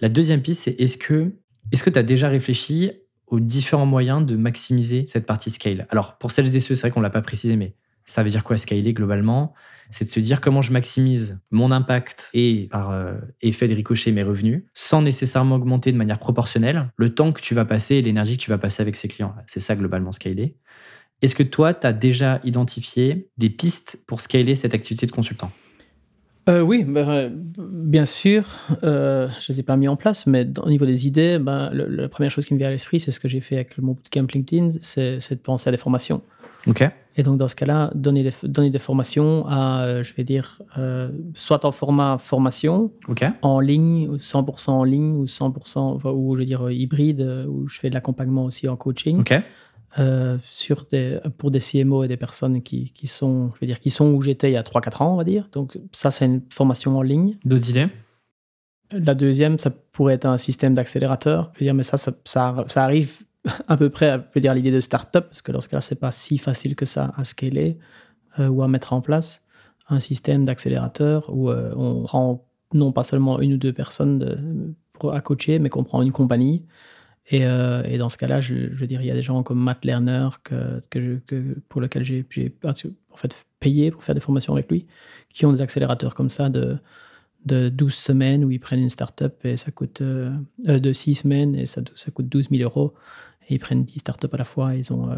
[0.00, 1.32] La deuxième piste, c'est est-ce que
[1.72, 2.92] est-ce que tu as déjà réfléchi
[3.26, 5.86] aux différents moyens de maximiser cette partie scale?
[5.90, 7.74] Alors, pour celles et ceux, c'est vrai qu'on ne l'a pas précisé, mais
[8.10, 9.54] ça veut dire quoi scaler globalement?
[9.90, 14.12] C'est de se dire comment je maximise mon impact et par euh, effet de ricochet
[14.12, 18.02] mes revenus, sans nécessairement augmenter de manière proportionnelle le temps que tu vas passer et
[18.02, 19.34] l'énergie que tu vas passer avec ces clients.
[19.46, 20.56] C'est ça globalement scaler.
[21.22, 25.50] Est-ce que toi, tu as déjà identifié des pistes pour scaler cette activité de consultant?
[26.48, 28.46] Euh, oui, ben, euh, bien sûr.
[28.82, 31.38] euh, je ne les ai pas mis en place, mais dans- au niveau des idées,
[31.38, 33.76] le- la première chose qui me vient à l'esprit, c'est ce que j'ai fait avec
[33.78, 36.22] mon bootcamp LinkedIn, c'est c'est de penser à des formations.
[36.66, 36.84] Ok.
[37.18, 40.62] Et donc, dans ce cas-là, donner des, donner des formations à, euh, je vais dire,
[40.78, 42.92] euh, soit en format formation,
[43.42, 47.20] en ligne, ou 100% en ligne, ou 100%, enfin, ou je veux dire euh, hybride,
[47.48, 49.34] où je fais de l'accompagnement aussi en coaching, Ok.
[49.98, 53.80] euh, sur des, pour des CMO et des personnes qui, qui sont, je veux dire,
[53.80, 55.48] qui sont où j'étais il y a 3-4 ans, on va dire.
[55.52, 57.36] Donc, ça, c'est une formation en ligne.
[57.44, 57.88] D'autres idées?
[58.92, 61.50] La deuxième, ça pourrait être un système d'accélérateur.
[61.54, 63.18] Je veux dire, mais ça, ça, ça, ça arrive
[63.68, 65.94] à peu près à je dire, l'idée de start-up, parce que dans ce cas-là, c'est
[65.94, 67.78] pas si facile que ça à scaler
[68.38, 69.42] euh, ou à mettre en place
[69.88, 74.74] un système d'accélérateur où euh, on prend non pas seulement une ou deux personnes
[75.10, 76.66] à coacher, mais qu'on prend une compagnie.
[77.30, 79.84] Et, euh, dans ce cas-là, je, veux dire, il y a des gens comme Matt
[79.84, 81.20] Lerner que,
[81.68, 82.26] pour lequel j'ai
[82.64, 84.86] en fait payé pour faire des formations avec lui,
[85.32, 86.78] qui ont des accélérateurs comme ça de
[87.44, 91.54] de 12 semaines où ils prennent une start-up et ça coûte euh, de 6 semaines
[91.54, 92.94] et ça coûte 12 000 euros.
[93.48, 94.74] Et ils prennent 10 start-up à la fois.
[94.74, 95.16] Ils ont euh,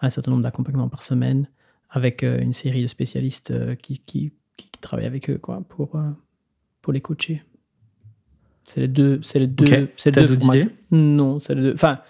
[0.00, 1.48] un certain nombre d'accompagnements par semaine
[1.90, 4.32] avec euh, une série de spécialistes euh, qui, qui,
[4.80, 6.00] travaillent avec eux quoi, pour,
[6.82, 7.42] pour les coacher.
[8.68, 9.18] C'est les deux.
[9.22, 9.64] C'est les deux.
[9.64, 9.88] Ok.
[9.96, 10.68] c'est les deux idées?
[10.90, 11.74] Non, c'est les deux.
[11.74, 12.00] Enfin.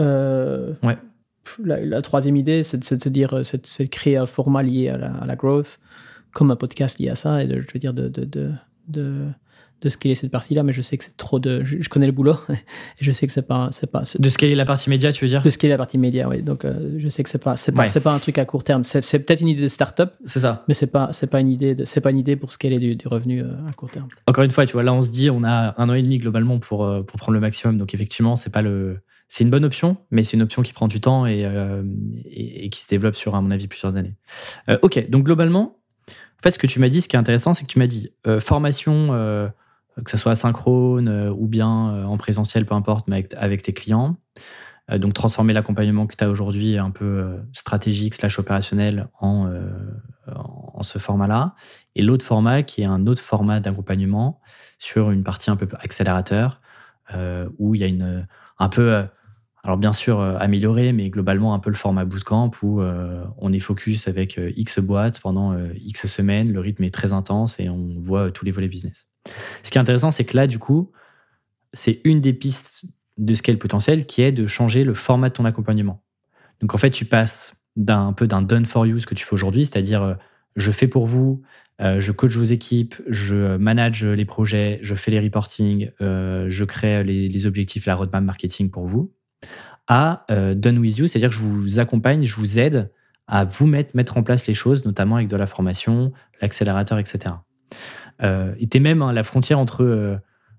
[0.00, 0.98] euh, Ouais.
[1.62, 4.98] La, la troisième idée, c'est de, se dire, c'est de, créer un format lié à
[4.98, 5.78] la, à la growth,
[6.32, 9.28] comme un podcast lié à ça, et de, je veux dire, de, de,
[9.82, 11.62] de, scaler cette partie-là, mais je sais que c'est trop de.
[11.64, 12.54] Je, je connais le boulot, et
[13.00, 13.68] je sais que c'est pas.
[13.72, 15.42] C'est pas De scaler la partie média, tu veux dire?
[15.42, 16.42] de scaler la partie média, oui.
[16.42, 17.86] Donc, euh, je sais que c'est pas, c'est pas, Ouais.
[17.86, 18.84] c'est pas un truc à court terme.
[18.84, 20.64] C'est, peut-être une idée de start-up, C'est ça.
[20.68, 22.96] mais c'est pas, c'est pas une idée, de, c'est pas une idée pour scaler du,
[22.96, 24.08] du revenu euh, à court terme.
[24.26, 26.18] Encore une fois, tu vois, là, on se dit, on a un an et demi
[26.18, 27.78] globalement pour, euh, pour prendre le maximum.
[27.78, 28.98] Donc, effectivement, c'est pas le.
[29.28, 31.40] C'est une bonne option, mais c'est une option qui prend du temps et,
[32.26, 34.14] et, et qui se développe sur, à mon avis, plusieurs années.
[34.82, 37.64] Ok, donc globalement, en fait, ce que tu m'as dit, ce qui est intéressant, c'est
[37.64, 39.50] que tu m'as dit formation,
[40.04, 43.72] que ce soit asynchrone euh, ou bien euh, en présentiel, peu importe, mais avec, tes
[43.72, 44.16] clients.
[44.90, 49.50] Euh, donc, transformer l'accompagnement que tu as aujourd'hui un peu stratégique slash opérationnel en,
[50.26, 51.54] en, ce format-là.
[51.94, 54.40] Et l'autre format qui est un autre format d'accompagnement
[54.78, 56.60] sur une partie un peu accélérateur,
[57.58, 58.26] où il y a une,
[58.58, 59.04] un peu,
[59.64, 62.82] alors bien sûr euh, amélioré, mais globalement un peu le format bootcamp où
[63.38, 67.68] on est focus avec X boîtes pendant X semaines, le rythme est très intense et
[67.68, 69.08] on voit tous les volets business.
[69.62, 70.92] Ce qui est intéressant, c'est que là, du coup,
[71.72, 72.84] c'est une des pistes
[73.18, 76.02] de scale potentiel qui est de changer le format de ton accompagnement.
[76.60, 79.24] Donc en fait, tu passes d'un un peu d'un done for you, ce que tu
[79.24, 80.14] fais aujourd'hui, c'est-à-dire euh,
[80.56, 81.42] je fais pour vous,
[81.80, 86.64] euh, je coach vos équipes, je manage les projets, je fais les reporting, euh, je
[86.64, 89.12] crée les, les objectifs, la roadmap marketing pour vous,
[89.86, 92.90] à euh, done with you, c'est-à-dire que je vous accompagne, je vous aide
[93.28, 97.34] à vous mettre, mettre en place les choses, notamment avec de la formation, l'accélérateur, etc.
[98.22, 100.16] Euh, t'es même à la frontière entre euh,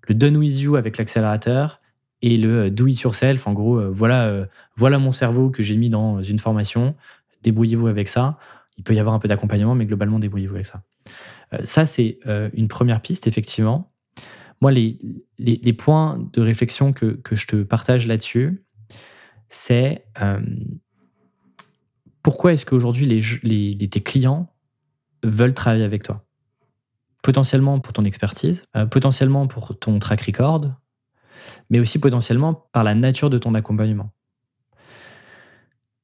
[0.07, 1.81] le done with you avec l'accélérateur
[2.21, 3.47] et le euh, do it yourself.
[3.47, 6.95] En gros, voilà, voilà mon cerveau que j'ai mis dans une formation,
[7.43, 8.37] débrouillez-vous avec ça.
[8.77, 10.83] Il peut y avoir un peu d'accompagnement, mais globalement, débrouillez-vous avec ça.
[11.63, 12.19] Ça, c'est
[12.53, 13.91] une première piste, effectivement.
[14.61, 18.63] Moi, les, points de réflexion que, je te partage là-dessus,
[19.49, 20.05] c'est
[22.21, 23.05] pourquoi est-ce qu'aujourd'hui
[23.41, 24.53] les, tes clients
[25.23, 26.26] veulent travailler avec toi?
[27.23, 30.65] Potentiellement pour ton expertise, euh, potentiellement pour ton track record,
[31.69, 34.11] mais aussi potentiellement par la nature de ton accompagnement.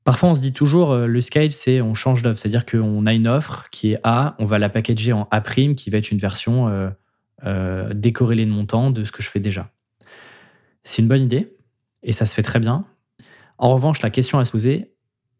[0.03, 2.39] Parfois, on se dit toujours, euh, le scale, c'est on change d'offre.
[2.39, 5.89] C'est-à-dire qu'on a une offre qui est A, on va la packager en A', qui
[5.89, 6.89] va être une version euh,
[7.45, 9.71] euh, décorrélée de montant de ce que je fais déjà.
[10.83, 11.55] C'est une bonne idée
[12.03, 12.85] et ça se fait très bien.
[13.57, 14.91] En revanche, la question à se poser,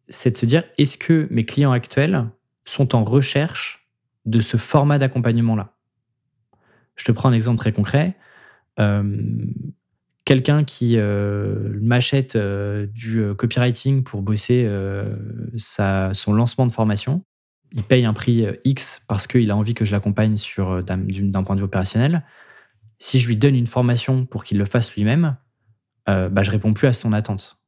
[0.08, 2.30] c'est de se dire, est-ce que mes clients actuels
[2.64, 3.83] sont en recherche
[4.26, 5.74] de ce format d'accompagnement-là
[6.96, 8.16] Je te prends un exemple très concret.
[8.80, 9.18] Euh,
[10.26, 14.70] quelqu'un qui euh, m'achète euh, du copywriting pour bosser
[15.58, 17.24] son lancement de formation,
[17.72, 20.36] il paye un prix X parce qu'il a envie que je l'accompagne
[20.84, 22.24] d'un point de vue opérationnel.
[23.00, 25.36] Si je lui donne une formation pour qu'il le fasse lui-même,
[26.10, 27.60] euh, bah, je réponds plus à son attente.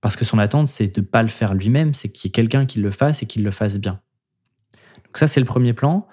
[0.00, 2.32] Parce que son attente, c'est de ne pas le faire lui-même, c'est qu'il y ait
[2.32, 4.00] quelqu'un qui le fasse et qu'il le fasse bien.
[5.12, 6.08] Donc ça, c'est le premier plan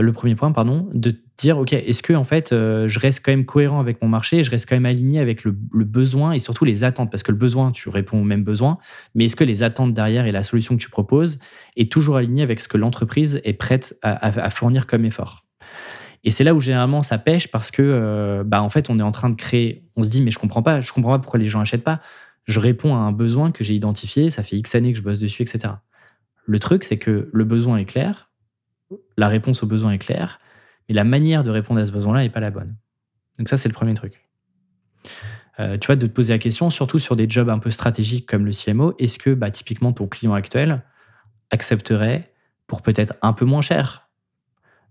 [0.00, 3.32] le premier point, pardon, de dire, OK, est-ce que en fait, euh, je reste quand
[3.32, 6.64] même cohérent avec mon marché, je reste quand même aligné avec le, besoin et surtout
[6.64, 8.78] les attentes, parce que le besoin, tu réponds au même besoin,
[9.14, 11.38] mais est-ce que les attentes derrière et la solution que tu proposes
[11.76, 15.44] est toujours alignée avec ce que l'entreprise est prête à, fournir comme effort?
[16.24, 19.02] Et c'est là où généralement ça pêche parce que, euh, bah, en fait, on est
[19.02, 21.40] en train de créer, on se dit, mais je comprends pas, je comprends pas pourquoi
[21.40, 22.00] les gens achètent pas.
[22.44, 25.18] Je réponds à un besoin que j'ai identifié, ça fait X années que je bosse
[25.18, 25.74] dessus, etc.
[26.44, 28.30] Le truc, c'est que le besoin est clair,
[29.16, 30.40] la réponse au besoin est claire,
[30.88, 32.76] mais la manière de répondre à ce besoin-là n'est pas la bonne.
[33.38, 34.22] Donc ça, c'est le premier truc.
[35.60, 38.26] Euh, tu vois, de te poser la question, surtout sur des jobs un peu stratégiques
[38.26, 40.82] comme le CMO, est-ce que bah, typiquement ton client actuel
[41.50, 42.32] accepterait
[42.66, 44.08] pour peut-être un peu moins cher,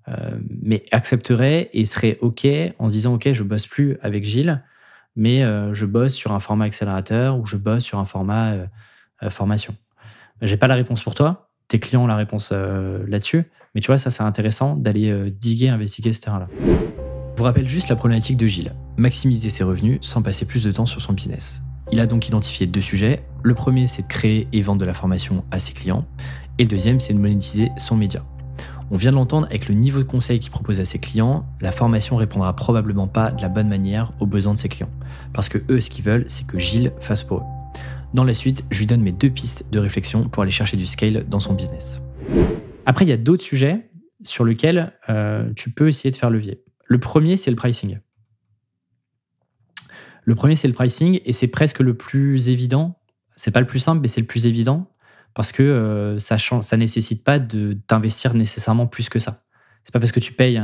[0.08, 2.46] euh, mais accepterait et serait OK
[2.78, 4.64] en se disant, OK, je bosse plus avec Gilles,
[5.16, 8.68] mais euh, je bosse sur un format accélérateur ou je bosse sur un format
[9.30, 9.76] formation.
[10.42, 13.50] J'ai pas la réponse pour toi, tes clients ont la réponse euh, là-dessus.
[13.74, 16.48] Mais tu vois, ça, c'est intéressant d'aller euh, diguer, investiguer ce terrain-là.
[16.60, 20.72] Je vous rappelle juste la problématique de Gilles maximiser ses revenus sans passer plus de
[20.72, 21.62] temps sur son business.
[21.92, 23.24] Il a donc identifié deux sujets.
[23.44, 26.06] Le premier, c'est de créer et vendre de la formation à ses clients.
[26.58, 28.24] Et le deuxième, c'est de monétiser son média.
[28.92, 31.72] On vient de l'entendre avec le niveau de conseil qu'il propose à ses clients, la
[31.72, 34.90] formation répondra probablement pas de la bonne manière aux besoins de ses clients.
[35.34, 37.61] Parce que eux, ce qu'ils veulent, c'est que Gilles fasse pour eux.
[38.14, 40.86] Dans la suite, je lui donne mes deux pistes de réflexion pour aller chercher du
[40.86, 42.02] scale dans son business.
[42.86, 43.90] Après, il y a d'autres sujets
[44.22, 46.62] sur lequel euh, tu peux essayer de faire levier.
[46.86, 48.00] Le premier, c'est le pricing.
[50.26, 53.00] Le premier, c'est le pricing, et c'est presque le plus évident.
[53.38, 54.88] C'est pas le plus simple, mais c'est le plus évident
[55.34, 59.44] parce que euh, ça ça nécessite pas de d'investir nécessairement plus que ça.
[59.86, 60.62] C'est pas parce que tu payes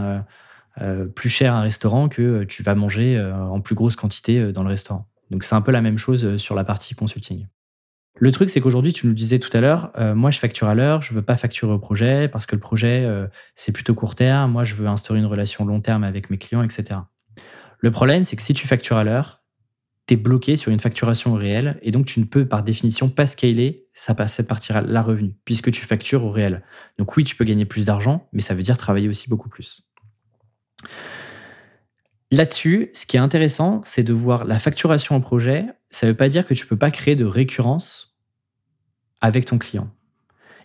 [0.82, 4.70] euh, plus cher un restaurant que tu vas manger en plus grosse quantité dans le
[4.70, 5.08] restaurant.
[5.32, 7.48] Donc c'est un peu la même chose sur la partie consulting.
[8.20, 11.04] Le truc, c'est qu'aujourd'hui, tu nous disais tout à l'heure, moi je facture à l'heure,
[11.04, 13.08] je veux pas facturer au projet parce que le projet
[13.54, 14.52] c'est plutôt court terme.
[14.52, 17.02] Moi, je veux instaurer une relation long terme avec mes clients, etc.
[17.80, 19.44] Le problème, c'est que si tu factures à l'heure,
[20.08, 23.28] tu es bloqué sur une facturation réelle et donc tu ne peux par définition pas
[23.28, 26.64] scaler cette partie-là revenu puisque tu factures au réel.
[26.98, 29.84] Donc oui, tu peux gagner plus d'argent, mais ça veut dire travailler aussi beaucoup plus.
[32.32, 35.66] Là-dessus, ce qui est intéressant, c'est de voir la facturation au projet.
[35.90, 38.18] Ça ne veut pas dire que tu ne peux pas créer de récurrence
[39.22, 39.90] avec ton client.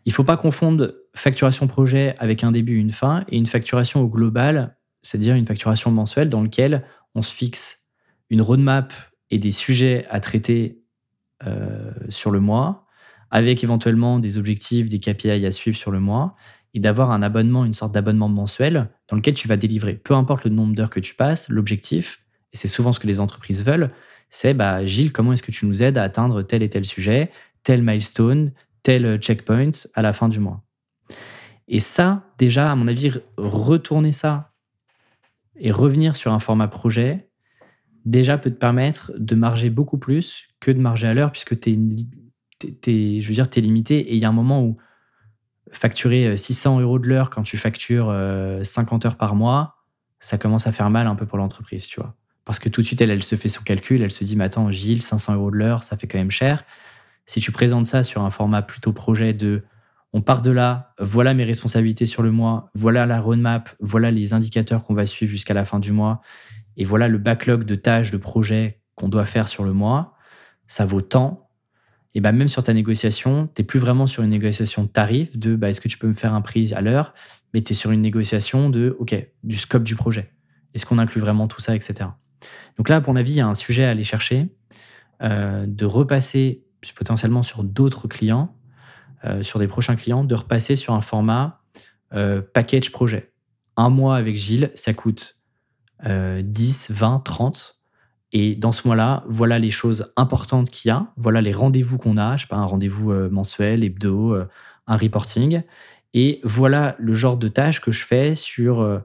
[0.04, 3.46] Il ne faut pas confondre facturation projet avec un début et une fin et une
[3.46, 7.84] facturation au global, c'est-à-dire une facturation mensuelle dans laquelle on se fixe
[8.30, 8.92] une roadmap
[9.30, 10.82] et des sujets à traiter
[11.46, 12.86] euh, sur le mois,
[13.30, 16.34] avec éventuellement des objectifs, des KPI à suivre sur le mois,
[16.74, 20.44] et d'avoir un abonnement, une sorte d'abonnement mensuel dans lequel tu vas délivrer, peu importe
[20.44, 22.20] le nombre d'heures que tu passes, l'objectif,
[22.52, 23.90] et c'est souvent ce que les entreprises veulent,
[24.30, 27.30] c'est bah, Gilles, comment est-ce que tu nous aides à atteindre tel et tel sujet,
[27.64, 30.62] tel milestone, tel checkpoint à la fin du mois.
[31.68, 34.52] Et ça, déjà, à mon avis, retourner ça
[35.58, 37.28] et revenir sur un format projet,
[38.04, 41.70] déjà peut te permettre de marger beaucoup plus que de marger à l'heure, puisque tu
[42.60, 43.98] je es limité.
[43.98, 44.76] Et il y a un moment où
[45.72, 48.06] facturer 600 euh, euros de l'heure quand tu factures
[48.62, 49.76] 50 euh, heures par mois,
[50.20, 52.14] ça commence à faire mal un peu pour l'entreprise, tu vois.
[52.44, 54.70] Parce que tout de suite, elle, se fait son calcul, elle se dit, mais attends,
[54.70, 56.64] Gilles, 500 euros de l'heure, ça fait quand même cher.
[57.26, 59.62] Si tu présentes ça sur un format plutôt projet de
[60.14, 64.34] on part de là, voilà mes responsabilités sur le mois, voilà la roadmap, voilà les
[64.34, 66.20] indicateurs qu'on va suivre jusqu'à la fin du mois,
[66.76, 70.14] et voilà le backlog de tâches, de projets qu'on doit faire sur le mois,
[70.66, 71.48] ça vaut tant.
[72.14, 75.56] Et bah même sur ta négociation, tu n'es plus vraiment sur une négociation tarif, de
[75.56, 77.14] bah, est-ce que tu peux me faire un prix à l'heure,
[77.54, 80.30] mais tu es sur une négociation de OK, du scope du projet.
[80.74, 82.10] Est-ce qu'on inclut vraiment tout ça, etc.
[82.76, 84.48] Donc là, pour mon avis, il y a un sujet à aller chercher,
[85.22, 86.64] euh, de repasser
[86.96, 88.56] potentiellement sur d'autres clients,
[89.24, 91.60] euh, sur des prochains clients, de repasser sur un format
[92.12, 93.32] euh, package projet.
[93.76, 95.38] Un mois avec Gilles, ça coûte
[96.04, 97.80] 10, 20, 30.
[98.32, 102.16] Et dans ce mois-là, voilà les choses importantes qu'il y a, voilà les rendez-vous qu'on
[102.16, 104.48] a, je sais pas, un rendez-vous euh, mensuel, hebdo, euh,
[104.86, 105.62] un reporting.
[106.14, 109.00] Et voilà le genre de tâches que je fais sur euh,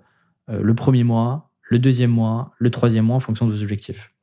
[0.47, 4.13] le premier mois, le deuxième mois, le troisième mois en fonction de vos objectifs.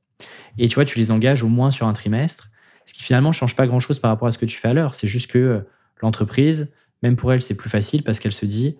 [0.57, 2.49] Et tu vois, tu les engages au moins sur un trimestre,
[2.87, 4.75] ce qui finalement ne change pas grand-chose par rapport à ce que tu fais à
[4.75, 4.95] l'heure.
[4.95, 5.67] C'est juste que
[6.01, 8.77] l'entreprise, même pour elle, c'est plus facile parce qu'elle se dit,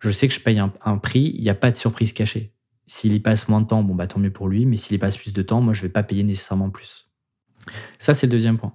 [0.00, 2.52] je sais que je paye un, un prix, il n'y a pas de surprise cachée.
[2.88, 4.98] S'il y passe moins de temps, bon, bah, tant mieux pour lui, mais s'il y
[4.98, 7.06] passe plus de temps, moi, je ne vais pas payer nécessairement plus.
[7.98, 8.74] Ça, c'est le deuxième point.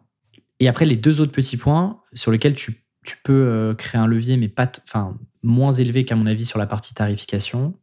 [0.59, 2.85] Et après, les deux autres petits points sur lesquels tu,
[3.23, 6.67] peux euh, créer un levier, mais pas enfin, moins élevé qu'à mon avis sur la
[6.67, 7.73] partie tarification,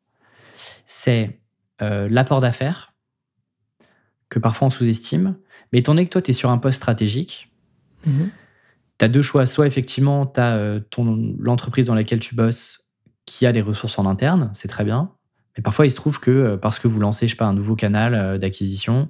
[0.87, 1.41] c'est
[1.83, 2.95] euh, l'apport d'affaires,
[4.29, 5.37] que parfois on sous-estime.
[5.73, 7.53] Mais étant donné que toi, tu es sur un poste stratégique,
[8.07, 8.31] mhm.
[8.99, 9.47] tu as deux choix.
[9.47, 10.81] Soit effectivement, tu as euh,
[11.39, 12.85] l'entreprise dans laquelle tu bosses
[13.27, 15.13] qui a les ressources en interne, c'est très bien.
[15.57, 17.55] Mais parfois, il se trouve que euh, parce que vous lancez, je sais pas, un
[17.55, 19.09] nouveau canal euh, d'acquisition,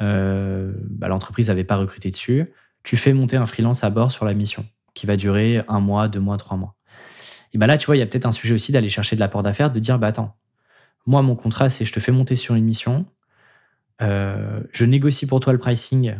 [0.00, 2.52] euh, bah, l'entreprise n'avait pas recruté dessus,
[2.82, 6.08] tu fais monter un freelance à bord sur la mission, qui va durer un mois,
[6.08, 6.74] deux mois, trois mois.
[7.52, 9.20] Et bah là, tu vois, il y a peut-être un sujet aussi d'aller chercher de
[9.20, 10.36] l'apport d'affaires, de dire, bah attends,
[11.06, 13.06] moi, mon contrat, c'est je te fais monter sur une mission,
[14.00, 16.16] je négocie pour toi le pricing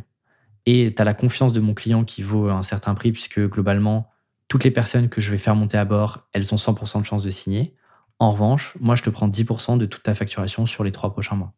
[0.67, 4.11] et tu as la confiance de mon client qui vaut un certain prix, puisque globalement,
[4.47, 7.25] toutes les personnes que je vais faire monter à bord, elles ont 100% de chance
[7.25, 7.75] de signer.
[8.19, 11.37] En revanche, moi, je te prends 10% de toute ta facturation sur les trois prochains
[11.37, 11.53] mois.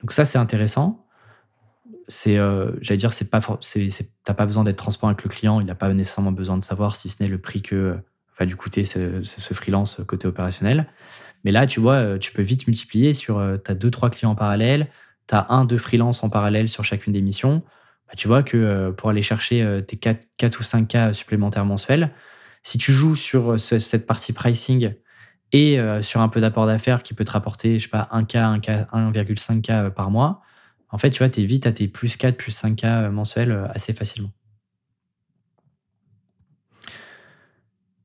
[0.00, 1.06] Donc ça, c'est intéressant.
[2.08, 3.40] C'est, euh, j'allais dire, c'est pas,
[4.24, 5.60] t'as pas besoin d'être transparent avec le client.
[5.60, 7.98] Il n'a pas nécessairement besoin de savoir si ce n'est le prix que
[8.38, 9.20] va lui coûter ce,
[9.52, 10.86] freelance côté opérationnel.
[11.44, 14.10] Mais là, tu vois, euh, tu peux vite multiplier sur, euh, tu as deux, trois
[14.10, 14.88] clients en parallèle,
[15.28, 17.62] tu as un, deux freelances en parallèle sur chacune des missions.
[18.06, 22.10] Bah, tu vois que pour aller chercher tes 4, 4 ou 5 cas supplémentaires mensuels,
[22.68, 24.92] si tu joues sur euh, cette partie pricing
[25.52, 28.60] et euh, sur un peu d'apport d'affaires qui peut te rapporter, je sais pas, 1K,
[28.60, 30.42] 1,5K euh, par mois,
[30.90, 33.94] en fait, tu vois, tu es vite à tes plus 4, plus 5K mensuels assez
[33.94, 34.32] facilement.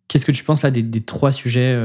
[0.07, 1.75] Qu'est-ce que tu penses là des, trois sujets,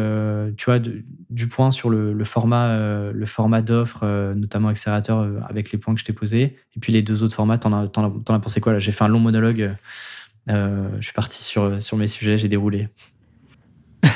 [0.57, 6.01] tu vois, du point sur le, format, format d'offre, notamment accélérateur, avec les points que
[6.01, 8.81] je t'ai posés, et puis les deux autres formats, t'en as, as, pensé quoi là?
[8.81, 9.77] J'ai fait un long monologue.
[10.49, 12.89] Euh, je suis parti sur, sur mes sujets, j'ai déroulé.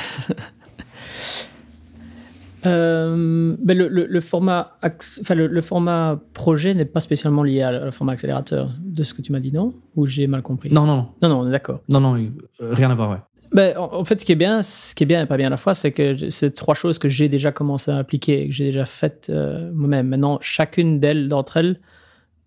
[2.65, 7.81] Euh, le, le- le format, ax- enfin le, le format projet n'est pas spécialement lié
[7.87, 9.73] au format accélérateur de ce que tu m'as dit, non?
[9.97, 10.71] Ou j'ai mal compris?
[10.71, 11.81] Non, non, non, non, non, on est d'accord.
[11.89, 13.17] non, non, euh, rien à voir, ouais.
[13.51, 15.47] Ben, en, en fait, ce qui est bien, ce qui est bien et pas bien
[15.47, 18.47] à la fois, c'est que c'est trois choses que j'ai déjà commencé à appliquer et
[18.47, 20.07] que j'ai déjà faites euh, moi-même.
[20.07, 21.81] Maintenant, chacune d'elles, d'entre elles,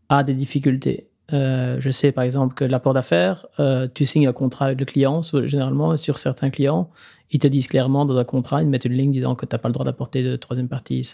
[0.09, 1.09] a des difficultés.
[1.33, 4.87] Euh, je sais par exemple que l'apport d'affaires, euh, tu signes un contrat avec le
[4.87, 6.91] client, généralement sur certains clients,
[7.31, 9.59] ils te disent clairement dans un contrat, ils mettent une ligne disant que tu n'as
[9.59, 11.11] pas le droit d'apporter de troisième partie.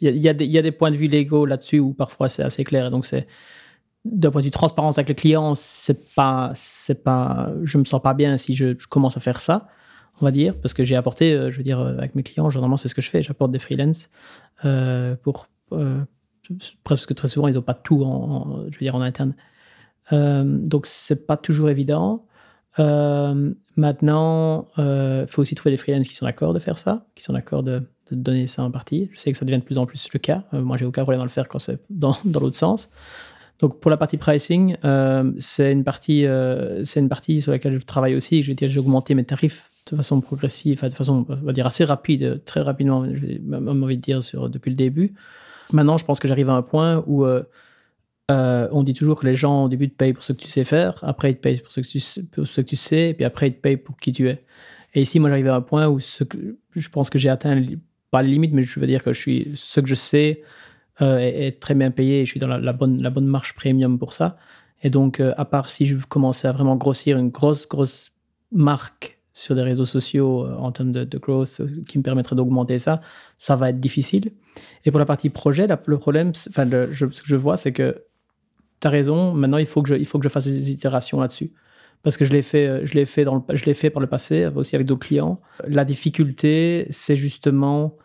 [0.00, 3.06] Il y a, des- points de vue légaux là-dessus où parfois c'est assez clair donc
[3.06, 3.26] c'est
[4.04, 6.52] d'un point de vue transparence avec le client, c'est pas,
[7.02, 9.66] pas, je me sens pas bien si je, commence à faire ça,
[10.20, 12.76] on va dire, parce que j'ai apporté, euh, je veux dire, avec mes clients, généralement
[12.76, 14.08] c'est ce que je fais, j'apporte des freelance
[14.64, 15.48] euh, pour
[16.84, 19.34] presque très souvent ils n'ont pas tout en, je veux dire en interne,
[20.12, 22.24] Euh, donc c'est pas toujours évident.
[22.78, 27.24] Euh, maintenant, il faut aussi trouver des freelances qui sont d'accord de faire ça, qui
[27.24, 29.10] sont d'accord de, donner ça en partie.
[29.12, 30.44] Je sais que ça devient de plus en plus le cas.
[30.54, 32.88] Euh, moi, j'ai aucun problème à le faire quand c'est dans, dans l'autre sens.
[33.58, 37.80] Donc pour la partie pricing, euh, c'est une partie, euh, c'est une partie sur laquelle
[37.80, 38.42] je travaille aussi.
[38.42, 42.42] Je j'ai augmenté mes tarifs de façon progressive, de façon, on va dire assez rapide,
[42.44, 45.14] très rapidement, j'ai même envie de dire depuis le début.
[45.72, 47.42] Maintenant, je pense que j'arrive à un point où euh,
[48.30, 50.48] euh, on dit toujours que les gens au début te payent pour ce que tu
[50.48, 52.44] sais faire, après ils te payent pour ce que tu, sais- pour
[53.14, 54.42] puis après ils te payent pour qui tu es.
[54.94, 57.60] Et ici, moi, j'arrive à un point où je pense que j'ai atteint,
[58.10, 60.42] pas les limites, mais je veux dire que je suis, ce que je sais
[61.02, 63.54] euh, est, très bien payé et je suis dans la, la bonne, la bonne marche
[63.54, 64.38] premium pour ça.
[64.82, 68.12] Et donc, à part si je commençais à vraiment grossir une grosse, grosse
[68.52, 72.34] marque sur des réseaux sociaux euh, en termes de, de growth euh, qui me permettrait
[72.34, 73.02] d'augmenter ça,
[73.36, 74.32] ça va être difficile.
[74.86, 78.02] Et pour la partie projet, le problème, enfin, ce que je vois, c'est que
[78.80, 81.20] tu as raison, maintenant il faut, que je, il faut que je fasse des itérations
[81.20, 81.52] là-dessus.
[82.02, 84.46] Parce que je l'ai fait, euh, je fait, dans le, je fait par le passé,
[84.46, 85.38] aussi avec d'autres clients.
[85.68, 87.98] La difficulté, c'est justement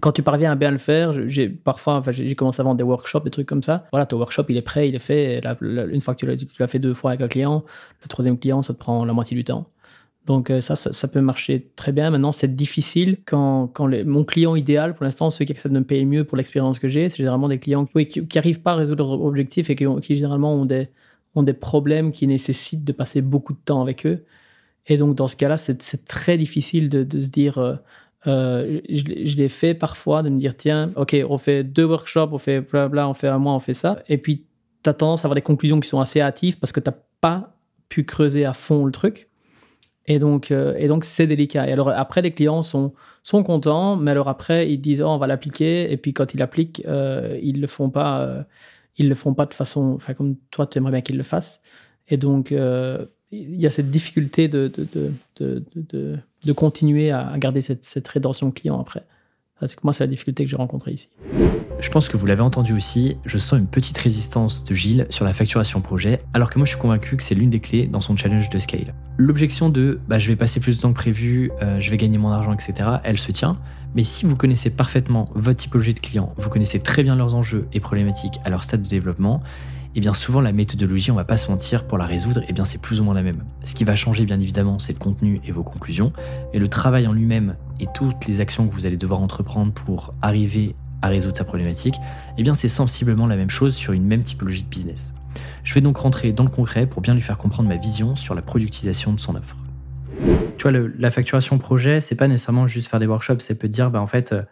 [0.00, 2.84] quand tu parviens à bien le faire, j'ai parfois, enfin, j'ai commencé à vendre des
[2.84, 3.86] workshops, des trucs comme ça.
[3.92, 5.40] Voilà, ton workshop, il est prêt, il est fait.
[5.60, 7.64] une fois que tu l'as fait deux fois avec un client,
[8.02, 9.70] le troisième client, ça te prend la moitié du temps.
[10.26, 12.10] Donc euh, ça, ça, peut marcher très bien.
[12.10, 13.70] Maintenant, c'est difficile quand,
[14.04, 16.88] mon client idéal, pour l'instant, ceux qui acceptent de me payer mieux pour l'expérience que
[16.88, 20.52] j'ai, c'est généralement des clients qui n'arrivent pas à résoudre leurs objectifs et qui, généralement
[20.54, 20.88] ont des,
[21.36, 24.24] ont des problèmes qui nécessitent de passer beaucoup de temps avec eux.
[24.88, 27.74] Et donc, dans ce cas-là, c'est très difficile de, se dire, euh,
[28.26, 32.30] euh, je, je l'ai fait parfois, de me dire, tiens, OK, on fait deux workshops,
[32.32, 34.02] on fait blabla, on fait un mois, on fait ça.
[34.08, 34.44] Et puis,
[34.82, 36.96] tu as tendance à avoir des conclusions qui sont assez hâtives parce que tu n'as
[37.20, 37.56] pas
[37.88, 39.28] pu creuser à fond le truc.
[40.08, 41.68] Et donc, euh, et donc c'est délicat.
[41.68, 42.92] Et alors, après, les clients sont,
[43.22, 45.90] sont contents, mais alors après, ils disent, oh, on va l'appliquer.
[45.92, 48.20] Et puis, quand ils l'appliquent, euh, ils le font pas.
[48.22, 48.42] euh,
[48.98, 51.60] ils le font pas de façon, enfin comme toi, tu aimerais bien qu'ils le fassent.
[52.08, 54.86] Et donc, il y a cette difficulté de, de,
[55.40, 59.04] de, de, de, continuer à à garder cette, cette rétention client après.
[59.58, 61.08] Parce que moi, c'est la difficulté que j'ai rencontrée ici.
[61.80, 65.24] Je pense que vous l'avez entendu aussi, je sens une petite résistance de Gilles sur
[65.24, 68.00] la facturation projet, alors que moi je suis convaincu que c'est l'une des clés dans
[68.00, 68.94] son challenge de scale.
[69.18, 72.16] L'objection de bah, je vais passer plus de temps que prévu, euh, je vais gagner
[72.18, 73.58] mon argent, etc., elle se tient.
[73.94, 77.66] Mais si vous connaissez parfaitement votre typologie de clients, vous connaissez très bien leurs enjeux
[77.72, 79.42] et problématiques à leur stade de développement,
[79.96, 82.66] et bien souvent la méthodologie, on va pas se mentir, pour la résoudre, et bien
[82.66, 83.42] c'est plus ou moins la même.
[83.64, 86.12] Ce qui va changer bien évidemment, c'est le contenu et vos conclusions,
[86.52, 90.14] mais le travail en lui-même et toutes les actions que vous allez devoir entreprendre pour
[90.20, 91.96] arriver à résoudre sa problématique,
[92.36, 95.14] eh bien c'est sensiblement la même chose sur une même typologie de business.
[95.64, 98.34] Je vais donc rentrer dans le concret pour bien lui faire comprendre ma vision sur
[98.34, 99.56] la productisation de son offre.
[100.58, 103.90] Tu vois, la facturation projet, c'est pas nécessairement juste faire des workshops, c'est peut dire,
[103.90, 104.42] bah, en fait, euh,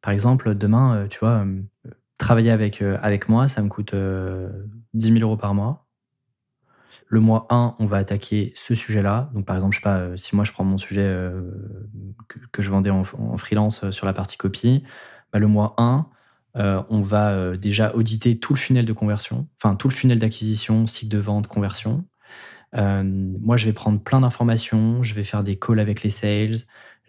[0.00, 1.62] par exemple, demain, euh, tu vois, euh,
[2.18, 4.50] travailler avec, euh, avec moi, ça me coûte euh,
[4.94, 5.86] 10 000 euros par mois.
[7.08, 9.30] Le mois 1, on va attaquer ce sujet-là.
[9.32, 11.52] Donc, par exemple, je sais pas, euh, si moi je prends mon sujet euh,
[12.52, 13.04] que, je vendais en,
[13.36, 14.82] freelance euh, sur la partie copie,
[15.32, 16.06] bah, le mois 1,
[16.56, 20.18] euh, on va euh, déjà auditer tout le funnel de conversion, enfin tout le funnel
[20.18, 22.04] d'acquisition, cycle de vente, conversion.
[22.76, 26.56] Euh, moi, je vais prendre plein d'informations, je vais faire des calls avec les sales,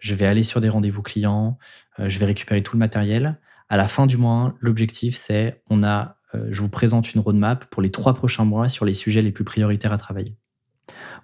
[0.00, 1.58] je vais aller sur des rendez-vous clients,
[1.98, 3.38] euh, je vais récupérer tout le matériel.
[3.68, 7.66] À la fin du mois, l'objectif, c'est on a, euh, je vous présente une roadmap
[7.66, 10.36] pour les trois prochains mois sur les sujets les plus prioritaires à travailler.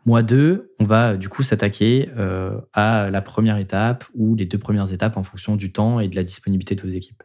[0.04, 4.44] Mois 2, on va euh, du coup s'attaquer euh, à la première étape ou les
[4.44, 7.22] deux premières étapes en fonction du temps et de la disponibilité de vos équipes.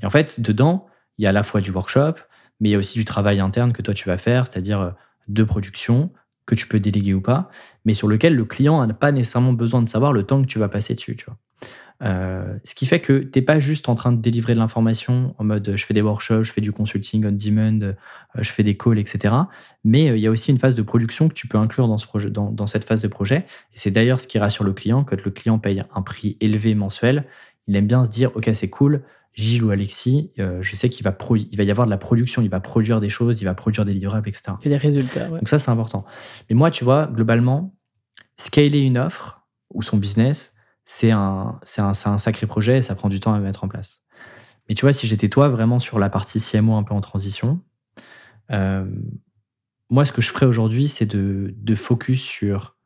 [0.00, 0.86] Et en fait, dedans,
[1.18, 2.14] il y a à la fois du workshop,
[2.60, 4.94] mais il y a aussi du travail interne que toi tu vas faire, c'est-à-dire
[5.28, 6.10] de production
[6.46, 7.50] que tu peux déléguer ou pas,
[7.84, 10.58] mais sur lequel le client n'a pas nécessairement besoin de savoir le temps que tu
[10.58, 11.16] vas passer dessus.
[12.02, 15.34] Euh, ce qui fait que tu n'es pas juste en train de délivrer de l'information
[15.38, 17.92] en mode je fais des workshops, je fais du consulting on demand, euh,
[18.38, 19.34] je fais des calls, etc.
[19.84, 21.98] Mais euh, il y a aussi une phase de production que tu peux inclure dans,
[21.98, 23.46] ce projet, dans, dans cette phase de projet.
[23.72, 25.04] Et c'est d'ailleurs ce qui rassure le client.
[25.04, 27.24] Quand le client paye un prix élevé mensuel,
[27.68, 29.02] il aime bien se dire Ok, c'est cool,
[29.34, 32.50] Gilles ou Alexis, je sais qu'il va, il va y avoir de la production, il
[32.50, 34.56] va produire des choses, il va produire des livrables, etc.
[34.62, 35.28] Et des résultats.
[35.28, 36.04] Donc ça, c'est important.
[36.50, 37.74] Mais moi, tu vois, globalement,
[38.36, 40.51] scaler une offre ou son business,
[40.94, 44.02] c'est un, un, un, sacré projet et ça prend du temps à mettre en place.
[44.68, 47.62] Mais tu vois, si j'étais toi vraiment sur la partie CMO un peu en transition,
[48.50, 48.84] euh,
[49.88, 52.76] moi, ce que je ferais aujourd'hui, c'est de, de, focus sur.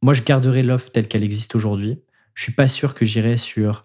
[0.00, 2.00] Moi, je garderai l'offre telle qu'elle existe aujourd'hui.
[2.32, 3.84] Je suis pas sûr que j'irai sur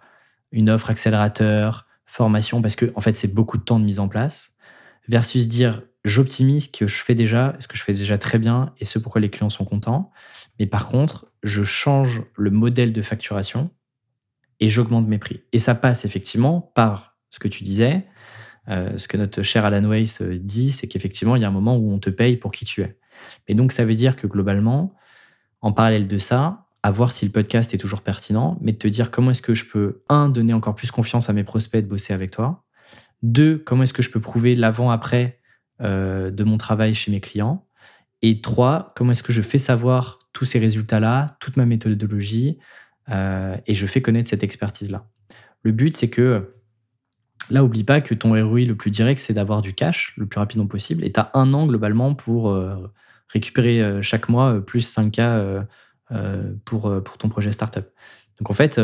[0.54, 4.08] une offre accélérateur, formation, parce que en fait, c'est beaucoup de temps de mise en
[4.08, 4.54] place,
[5.10, 8.74] versus dire j'optimise ce que je fais déjà, ce que je fais déjà très bien
[8.80, 10.12] et ce pourquoi les clients sont contents.
[10.60, 13.70] Mais par contre, je change le modèle de facturation
[14.60, 15.42] et j'augmente mes prix.
[15.54, 18.06] Et ça passe effectivement par ce que tu disais,
[18.70, 21.52] euh, ce que notre cher Alan Weiss euh, dit, c'est qu'effectivement, il y a un
[21.52, 22.98] moment où on te paye pour qui tu es.
[23.48, 24.94] Et donc, ça veut dire que globalement,
[25.62, 28.88] en parallèle de ça, à voir si le podcast est toujours pertinent, mais de te
[28.88, 31.90] dire comment est-ce que je peux, un, donner encore plus confiance à mes prospects de
[31.90, 32.64] bosser avec toi,
[33.24, 35.40] deux, comment est-ce que je peux prouver l'avant-après
[35.82, 37.66] euh, de mon travail chez mes clients,
[38.22, 42.58] et trois, comment est-ce que je fais savoir tous ces résultats-là, toute ma méthodologie,
[43.10, 45.08] euh, et je fais connaître cette expertise-là.
[45.64, 46.56] Le but, c'est que,
[47.50, 50.40] là, oublie pas que ton ROI le plus direct, c'est d'avoir du cash le plus
[50.40, 52.76] rapidement possible, et tu as un an globalement pour euh,
[53.30, 55.66] récupérer chaque mois plus 5K
[56.64, 57.86] pour, pour ton projet startup.
[58.40, 58.80] Donc en fait,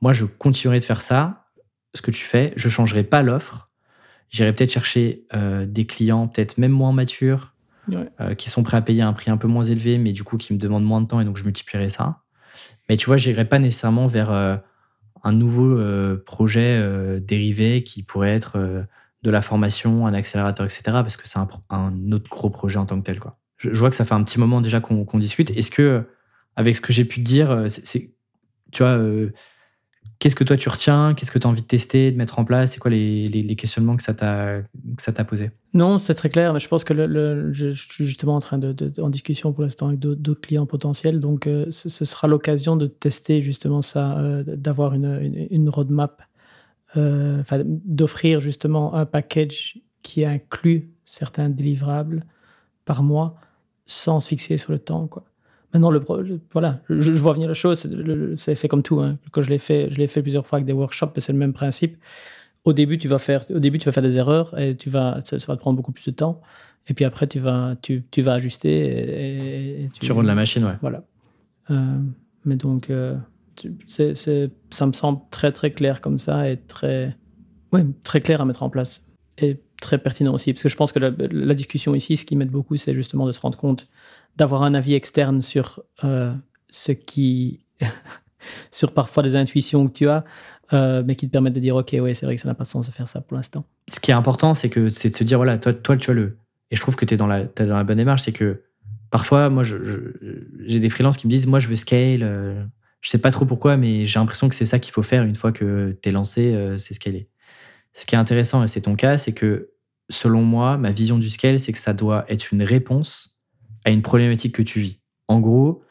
[0.00, 1.46] moi, je continuerai de faire ça,
[1.94, 3.69] ce que tu fais, je changerai pas l'offre,
[4.30, 5.24] j'irai peut-être chercher
[5.66, 7.54] des clients peut-être même moins matures,
[8.20, 10.36] euh, qui sont prêts à payer un prix un peu moins élevé, mais du coup
[10.36, 12.20] qui me demandent moins de temps et donc je multiplierai ça.
[12.88, 14.56] Mais tu vois, je n'irai pas nécessairement vers euh,
[15.22, 16.80] un nouveau euh, projet
[17.20, 18.86] dérivé qui pourrait être
[19.22, 20.82] de la formation, un accélérateur, etc.
[20.86, 23.18] Parce que c'est un, autre gros projet en tant que tel.
[23.18, 23.38] Quoi.
[23.56, 25.50] Je, vois que ça fait un petit moment déjà qu'on discute.
[25.50, 26.04] Est-ce que,
[26.56, 28.14] avec ce que j'ai pu te dire, c'est,
[28.72, 28.98] tu vois,
[30.20, 31.14] Qu'est-ce que toi tu retiens?
[31.14, 32.72] Qu'est-ce que tu as envie de tester, de mettre en place?
[32.72, 35.50] C'est quoi les, questionnements que ça t'a posé?
[35.72, 36.94] Non, c'est très clair, mais je pense que
[37.52, 41.46] je, suis justement en train de, en discussion pour l'instant avec d'autres clients potentiels, donc
[41.46, 46.22] euh, ce, sera l'occasion de tester justement ça, euh, d'avoir une, une, roadmap,
[46.98, 52.26] euh, d'offrir justement un package qui inclut certains délivrables
[52.84, 53.36] par mois
[53.86, 55.06] sans se fixer sur le temps.
[55.06, 55.24] Quoi.
[55.72, 56.02] Maintenant, le,
[56.52, 57.86] voilà, je, vois venir la chose.
[58.36, 59.00] C'est comme tout.
[59.00, 59.18] Hein.
[59.30, 61.52] Quand je l'ai fait, je l'ai fait plusieurs fois avec des workshops, c'est le même
[61.52, 61.96] principe.
[62.64, 65.20] Au début, tu vas faire, au début, tu vas faire des erreurs et tu vas,
[65.24, 66.40] ça, va te prendre beaucoup plus de temps.
[66.88, 69.84] Et puis après, tu vas, tu, tu vas ajuster.
[69.84, 70.76] Et, tu, tu la machine, ouais.
[70.80, 71.04] Voilà.
[71.70, 71.98] Euh,
[72.44, 73.16] mais donc, euh,
[73.86, 74.14] c'est,
[74.70, 77.16] ça me semble très très clair comme ça et très,
[77.72, 79.06] ouais, très clair à mettre en place
[79.38, 80.52] et très pertinent aussi.
[80.52, 83.26] Parce que je pense que la, la discussion ici, ce qui m'aide beaucoup, c'est justement
[83.26, 83.86] de se rendre compte
[84.36, 86.32] d'avoir un avis externe sur euh,
[86.68, 87.60] ce qui,
[88.70, 90.24] sur parfois des intuitions que tu as,
[90.72, 92.64] euh, mais qui te permettent de dire ok, ouais, c'est vrai que ça n'a pas
[92.64, 93.64] de sens de faire ça pour l'instant.
[93.88, 96.14] Ce qui est important, c'est que c'est de se dire voilà, toi, toi, tu as
[96.14, 96.38] le,
[96.70, 98.62] et je trouve que tu es dans la, dans la bonne démarche, c'est que
[99.10, 102.22] parfois, moi, j'ai des freelances qui me disent moi, je veux scale.
[102.22, 102.64] Euh,
[103.00, 105.34] je sais pas trop pourquoi, mais j'ai l'impression que c'est ça qu'il faut faire une
[105.34, 107.30] fois que tu es lancé, c'est scaler.
[107.94, 109.70] Ce qui est intéressant, et c'est ton cas, c'est que
[110.10, 113.29] selon moi, ma vision du scale, c'est que ça doit être une réponse
[113.84, 115.00] à une problématique que tu vis.
[115.28, 115.84] En gros,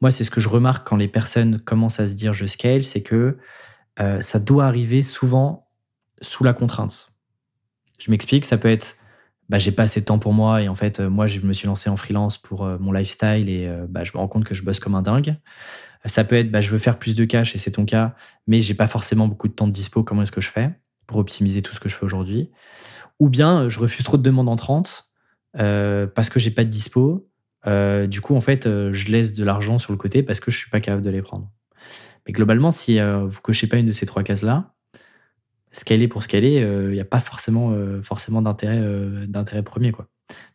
[0.00, 2.82] moi, c'est ce que je remarque quand les personnes commencent à se dire je scale,
[2.82, 3.38] c'est que
[4.00, 5.68] euh, ça doit arriver souvent
[6.20, 7.12] sous la contrainte.
[7.98, 8.96] Je m'explique, ça peut être
[9.48, 11.52] bah, j'ai pas assez de temps pour moi et en fait, euh, moi, je me
[11.52, 14.54] suis lancé en freelance pour euh, mon lifestyle et bah, je me rends compte que
[14.54, 15.36] je bosse comme un dingue.
[16.04, 18.16] Ça peut être bah, je veux faire plus de cash et c'est ton cas,
[18.48, 20.02] mais j'ai pas forcément beaucoup de temps de dispo.
[20.02, 20.70] Comment est-ce que je fais
[21.06, 22.50] pour optimiser tout ce que je fais aujourd'hui?
[23.20, 25.11] Ou bien je refuse trop de demandes entrantes
[25.54, 27.28] parce que j'ai pas de dispo.
[27.66, 30.50] Euh, du coup, en fait, euh, je laisse de l'argent sur le côté parce que
[30.50, 31.50] je suis pas capable de les prendre.
[32.26, 34.74] Mais globalement, si vous cochez pas une de ces trois cases-là,
[35.72, 37.74] ce qu'elle est pour ce qu'elle est, il n'y a pas forcément,
[38.04, 39.90] forcément d'intérêt, premier.
[39.90, 40.06] Quoi.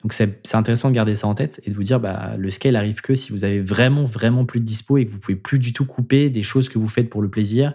[0.02, 2.78] Donc c'est intéressant de garder ça en tête et de vous dire bah, le scale
[2.78, 5.60] arrive que si vous avez vraiment, vraiment plus de dispo et que vous pouvez plus
[5.60, 7.74] du tout couper des choses que vous faites pour le plaisir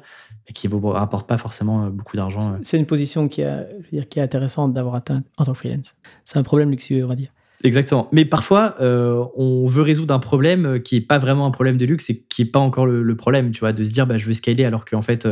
[0.49, 2.57] et qui ne vous rapportent pas forcément beaucoup d'argent.
[2.63, 5.95] C'est une position qui, a, dire, qui est intéressante d'avoir atteint en tant que freelance.
[6.25, 7.31] C'est un problème luxueux, on va dire.
[7.65, 8.09] Exactement.
[8.11, 12.11] Mais parfois, on veut résoudre un problème qui n'est pas vraiment un problème de luxe
[12.11, 14.33] et qui n'est pas encore le, problème, tu vois, de se dire bah, je veux
[14.33, 15.29] scaler alors qu'en fait,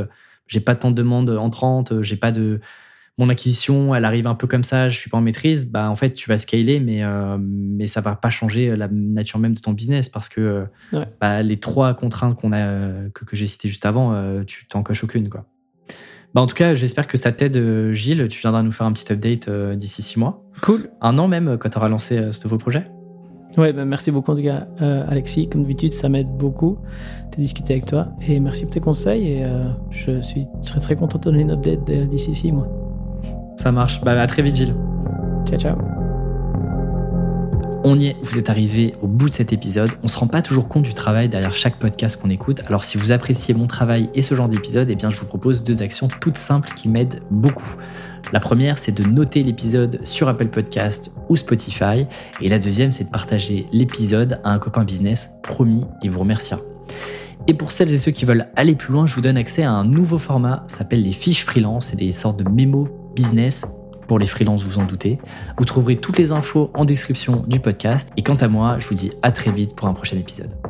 [0.47, 2.61] j'ai pas tant de demandes entrantes, j'ai pas de
[3.21, 5.95] mon acquisition, elle arrive un peu comme ça, je suis pas en maîtrise, bah en
[5.95, 9.61] fait tu vas scaler, mais euh, mais ça va pas changer la nature même de
[9.61, 11.07] ton business parce que Ouais.
[11.21, 14.83] bah, les trois contraintes qu'on a que, que j'ai citées juste avant, euh, tu t'en
[14.83, 15.45] coches aucune quoi.
[16.35, 18.29] Bah en tout cas, j'espère que ça t'aide, euh, Gilles.
[18.29, 20.89] Tu viendras nous faire un petit update euh, d'ici six mois, Cool.
[21.01, 22.87] un an même, quand tu auras lancé euh, ce nouveau projet.
[23.57, 25.49] Ouais, ben merci beaucoup en tout cas, euh, Alexis.
[25.49, 26.79] Comme d'habitude, ça m'aide beaucoup
[27.33, 28.09] de discuter avec toi.
[28.27, 29.27] Et merci pour tes conseils.
[29.27, 32.69] Et euh, je suis serais très content de donner une update euh, d'ici six mois.
[33.61, 34.01] Ça marche.
[34.01, 34.75] Bah à très vite, Gilles.
[35.47, 35.77] Ciao, ciao.
[37.85, 39.91] On y est, vous êtes arrivé au bout de cet épisode.
[40.03, 42.63] On se rend pas toujours compte du travail derrière chaque podcast qu'on écoute.
[42.67, 45.63] Alors si vous appréciez mon travail et ce genre d'épisode, eh bien je vous propose
[45.63, 47.75] deux actions toutes simples qui m'aident beaucoup.
[48.33, 52.07] La première, c'est de noter l'épisode sur Apple Podcast ou Spotify.
[52.41, 55.31] Et la deuxième, c'est de partager l'épisode à un copain business.
[55.43, 56.61] Promis, il vous remerciera.
[57.47, 59.73] Et pour celles et ceux qui veulent aller plus loin, je vous donne accès à
[59.73, 61.87] un nouveau format, ça s'appelle les fiches freelance.
[61.87, 62.89] C'est des sortes de mémos
[63.21, 63.67] business
[64.09, 65.19] pour les freelances, vous en doutez.
[65.59, 68.09] Vous trouverez toutes les infos en description du podcast.
[68.17, 70.70] Et quant à moi, je vous dis à très vite pour un prochain épisode.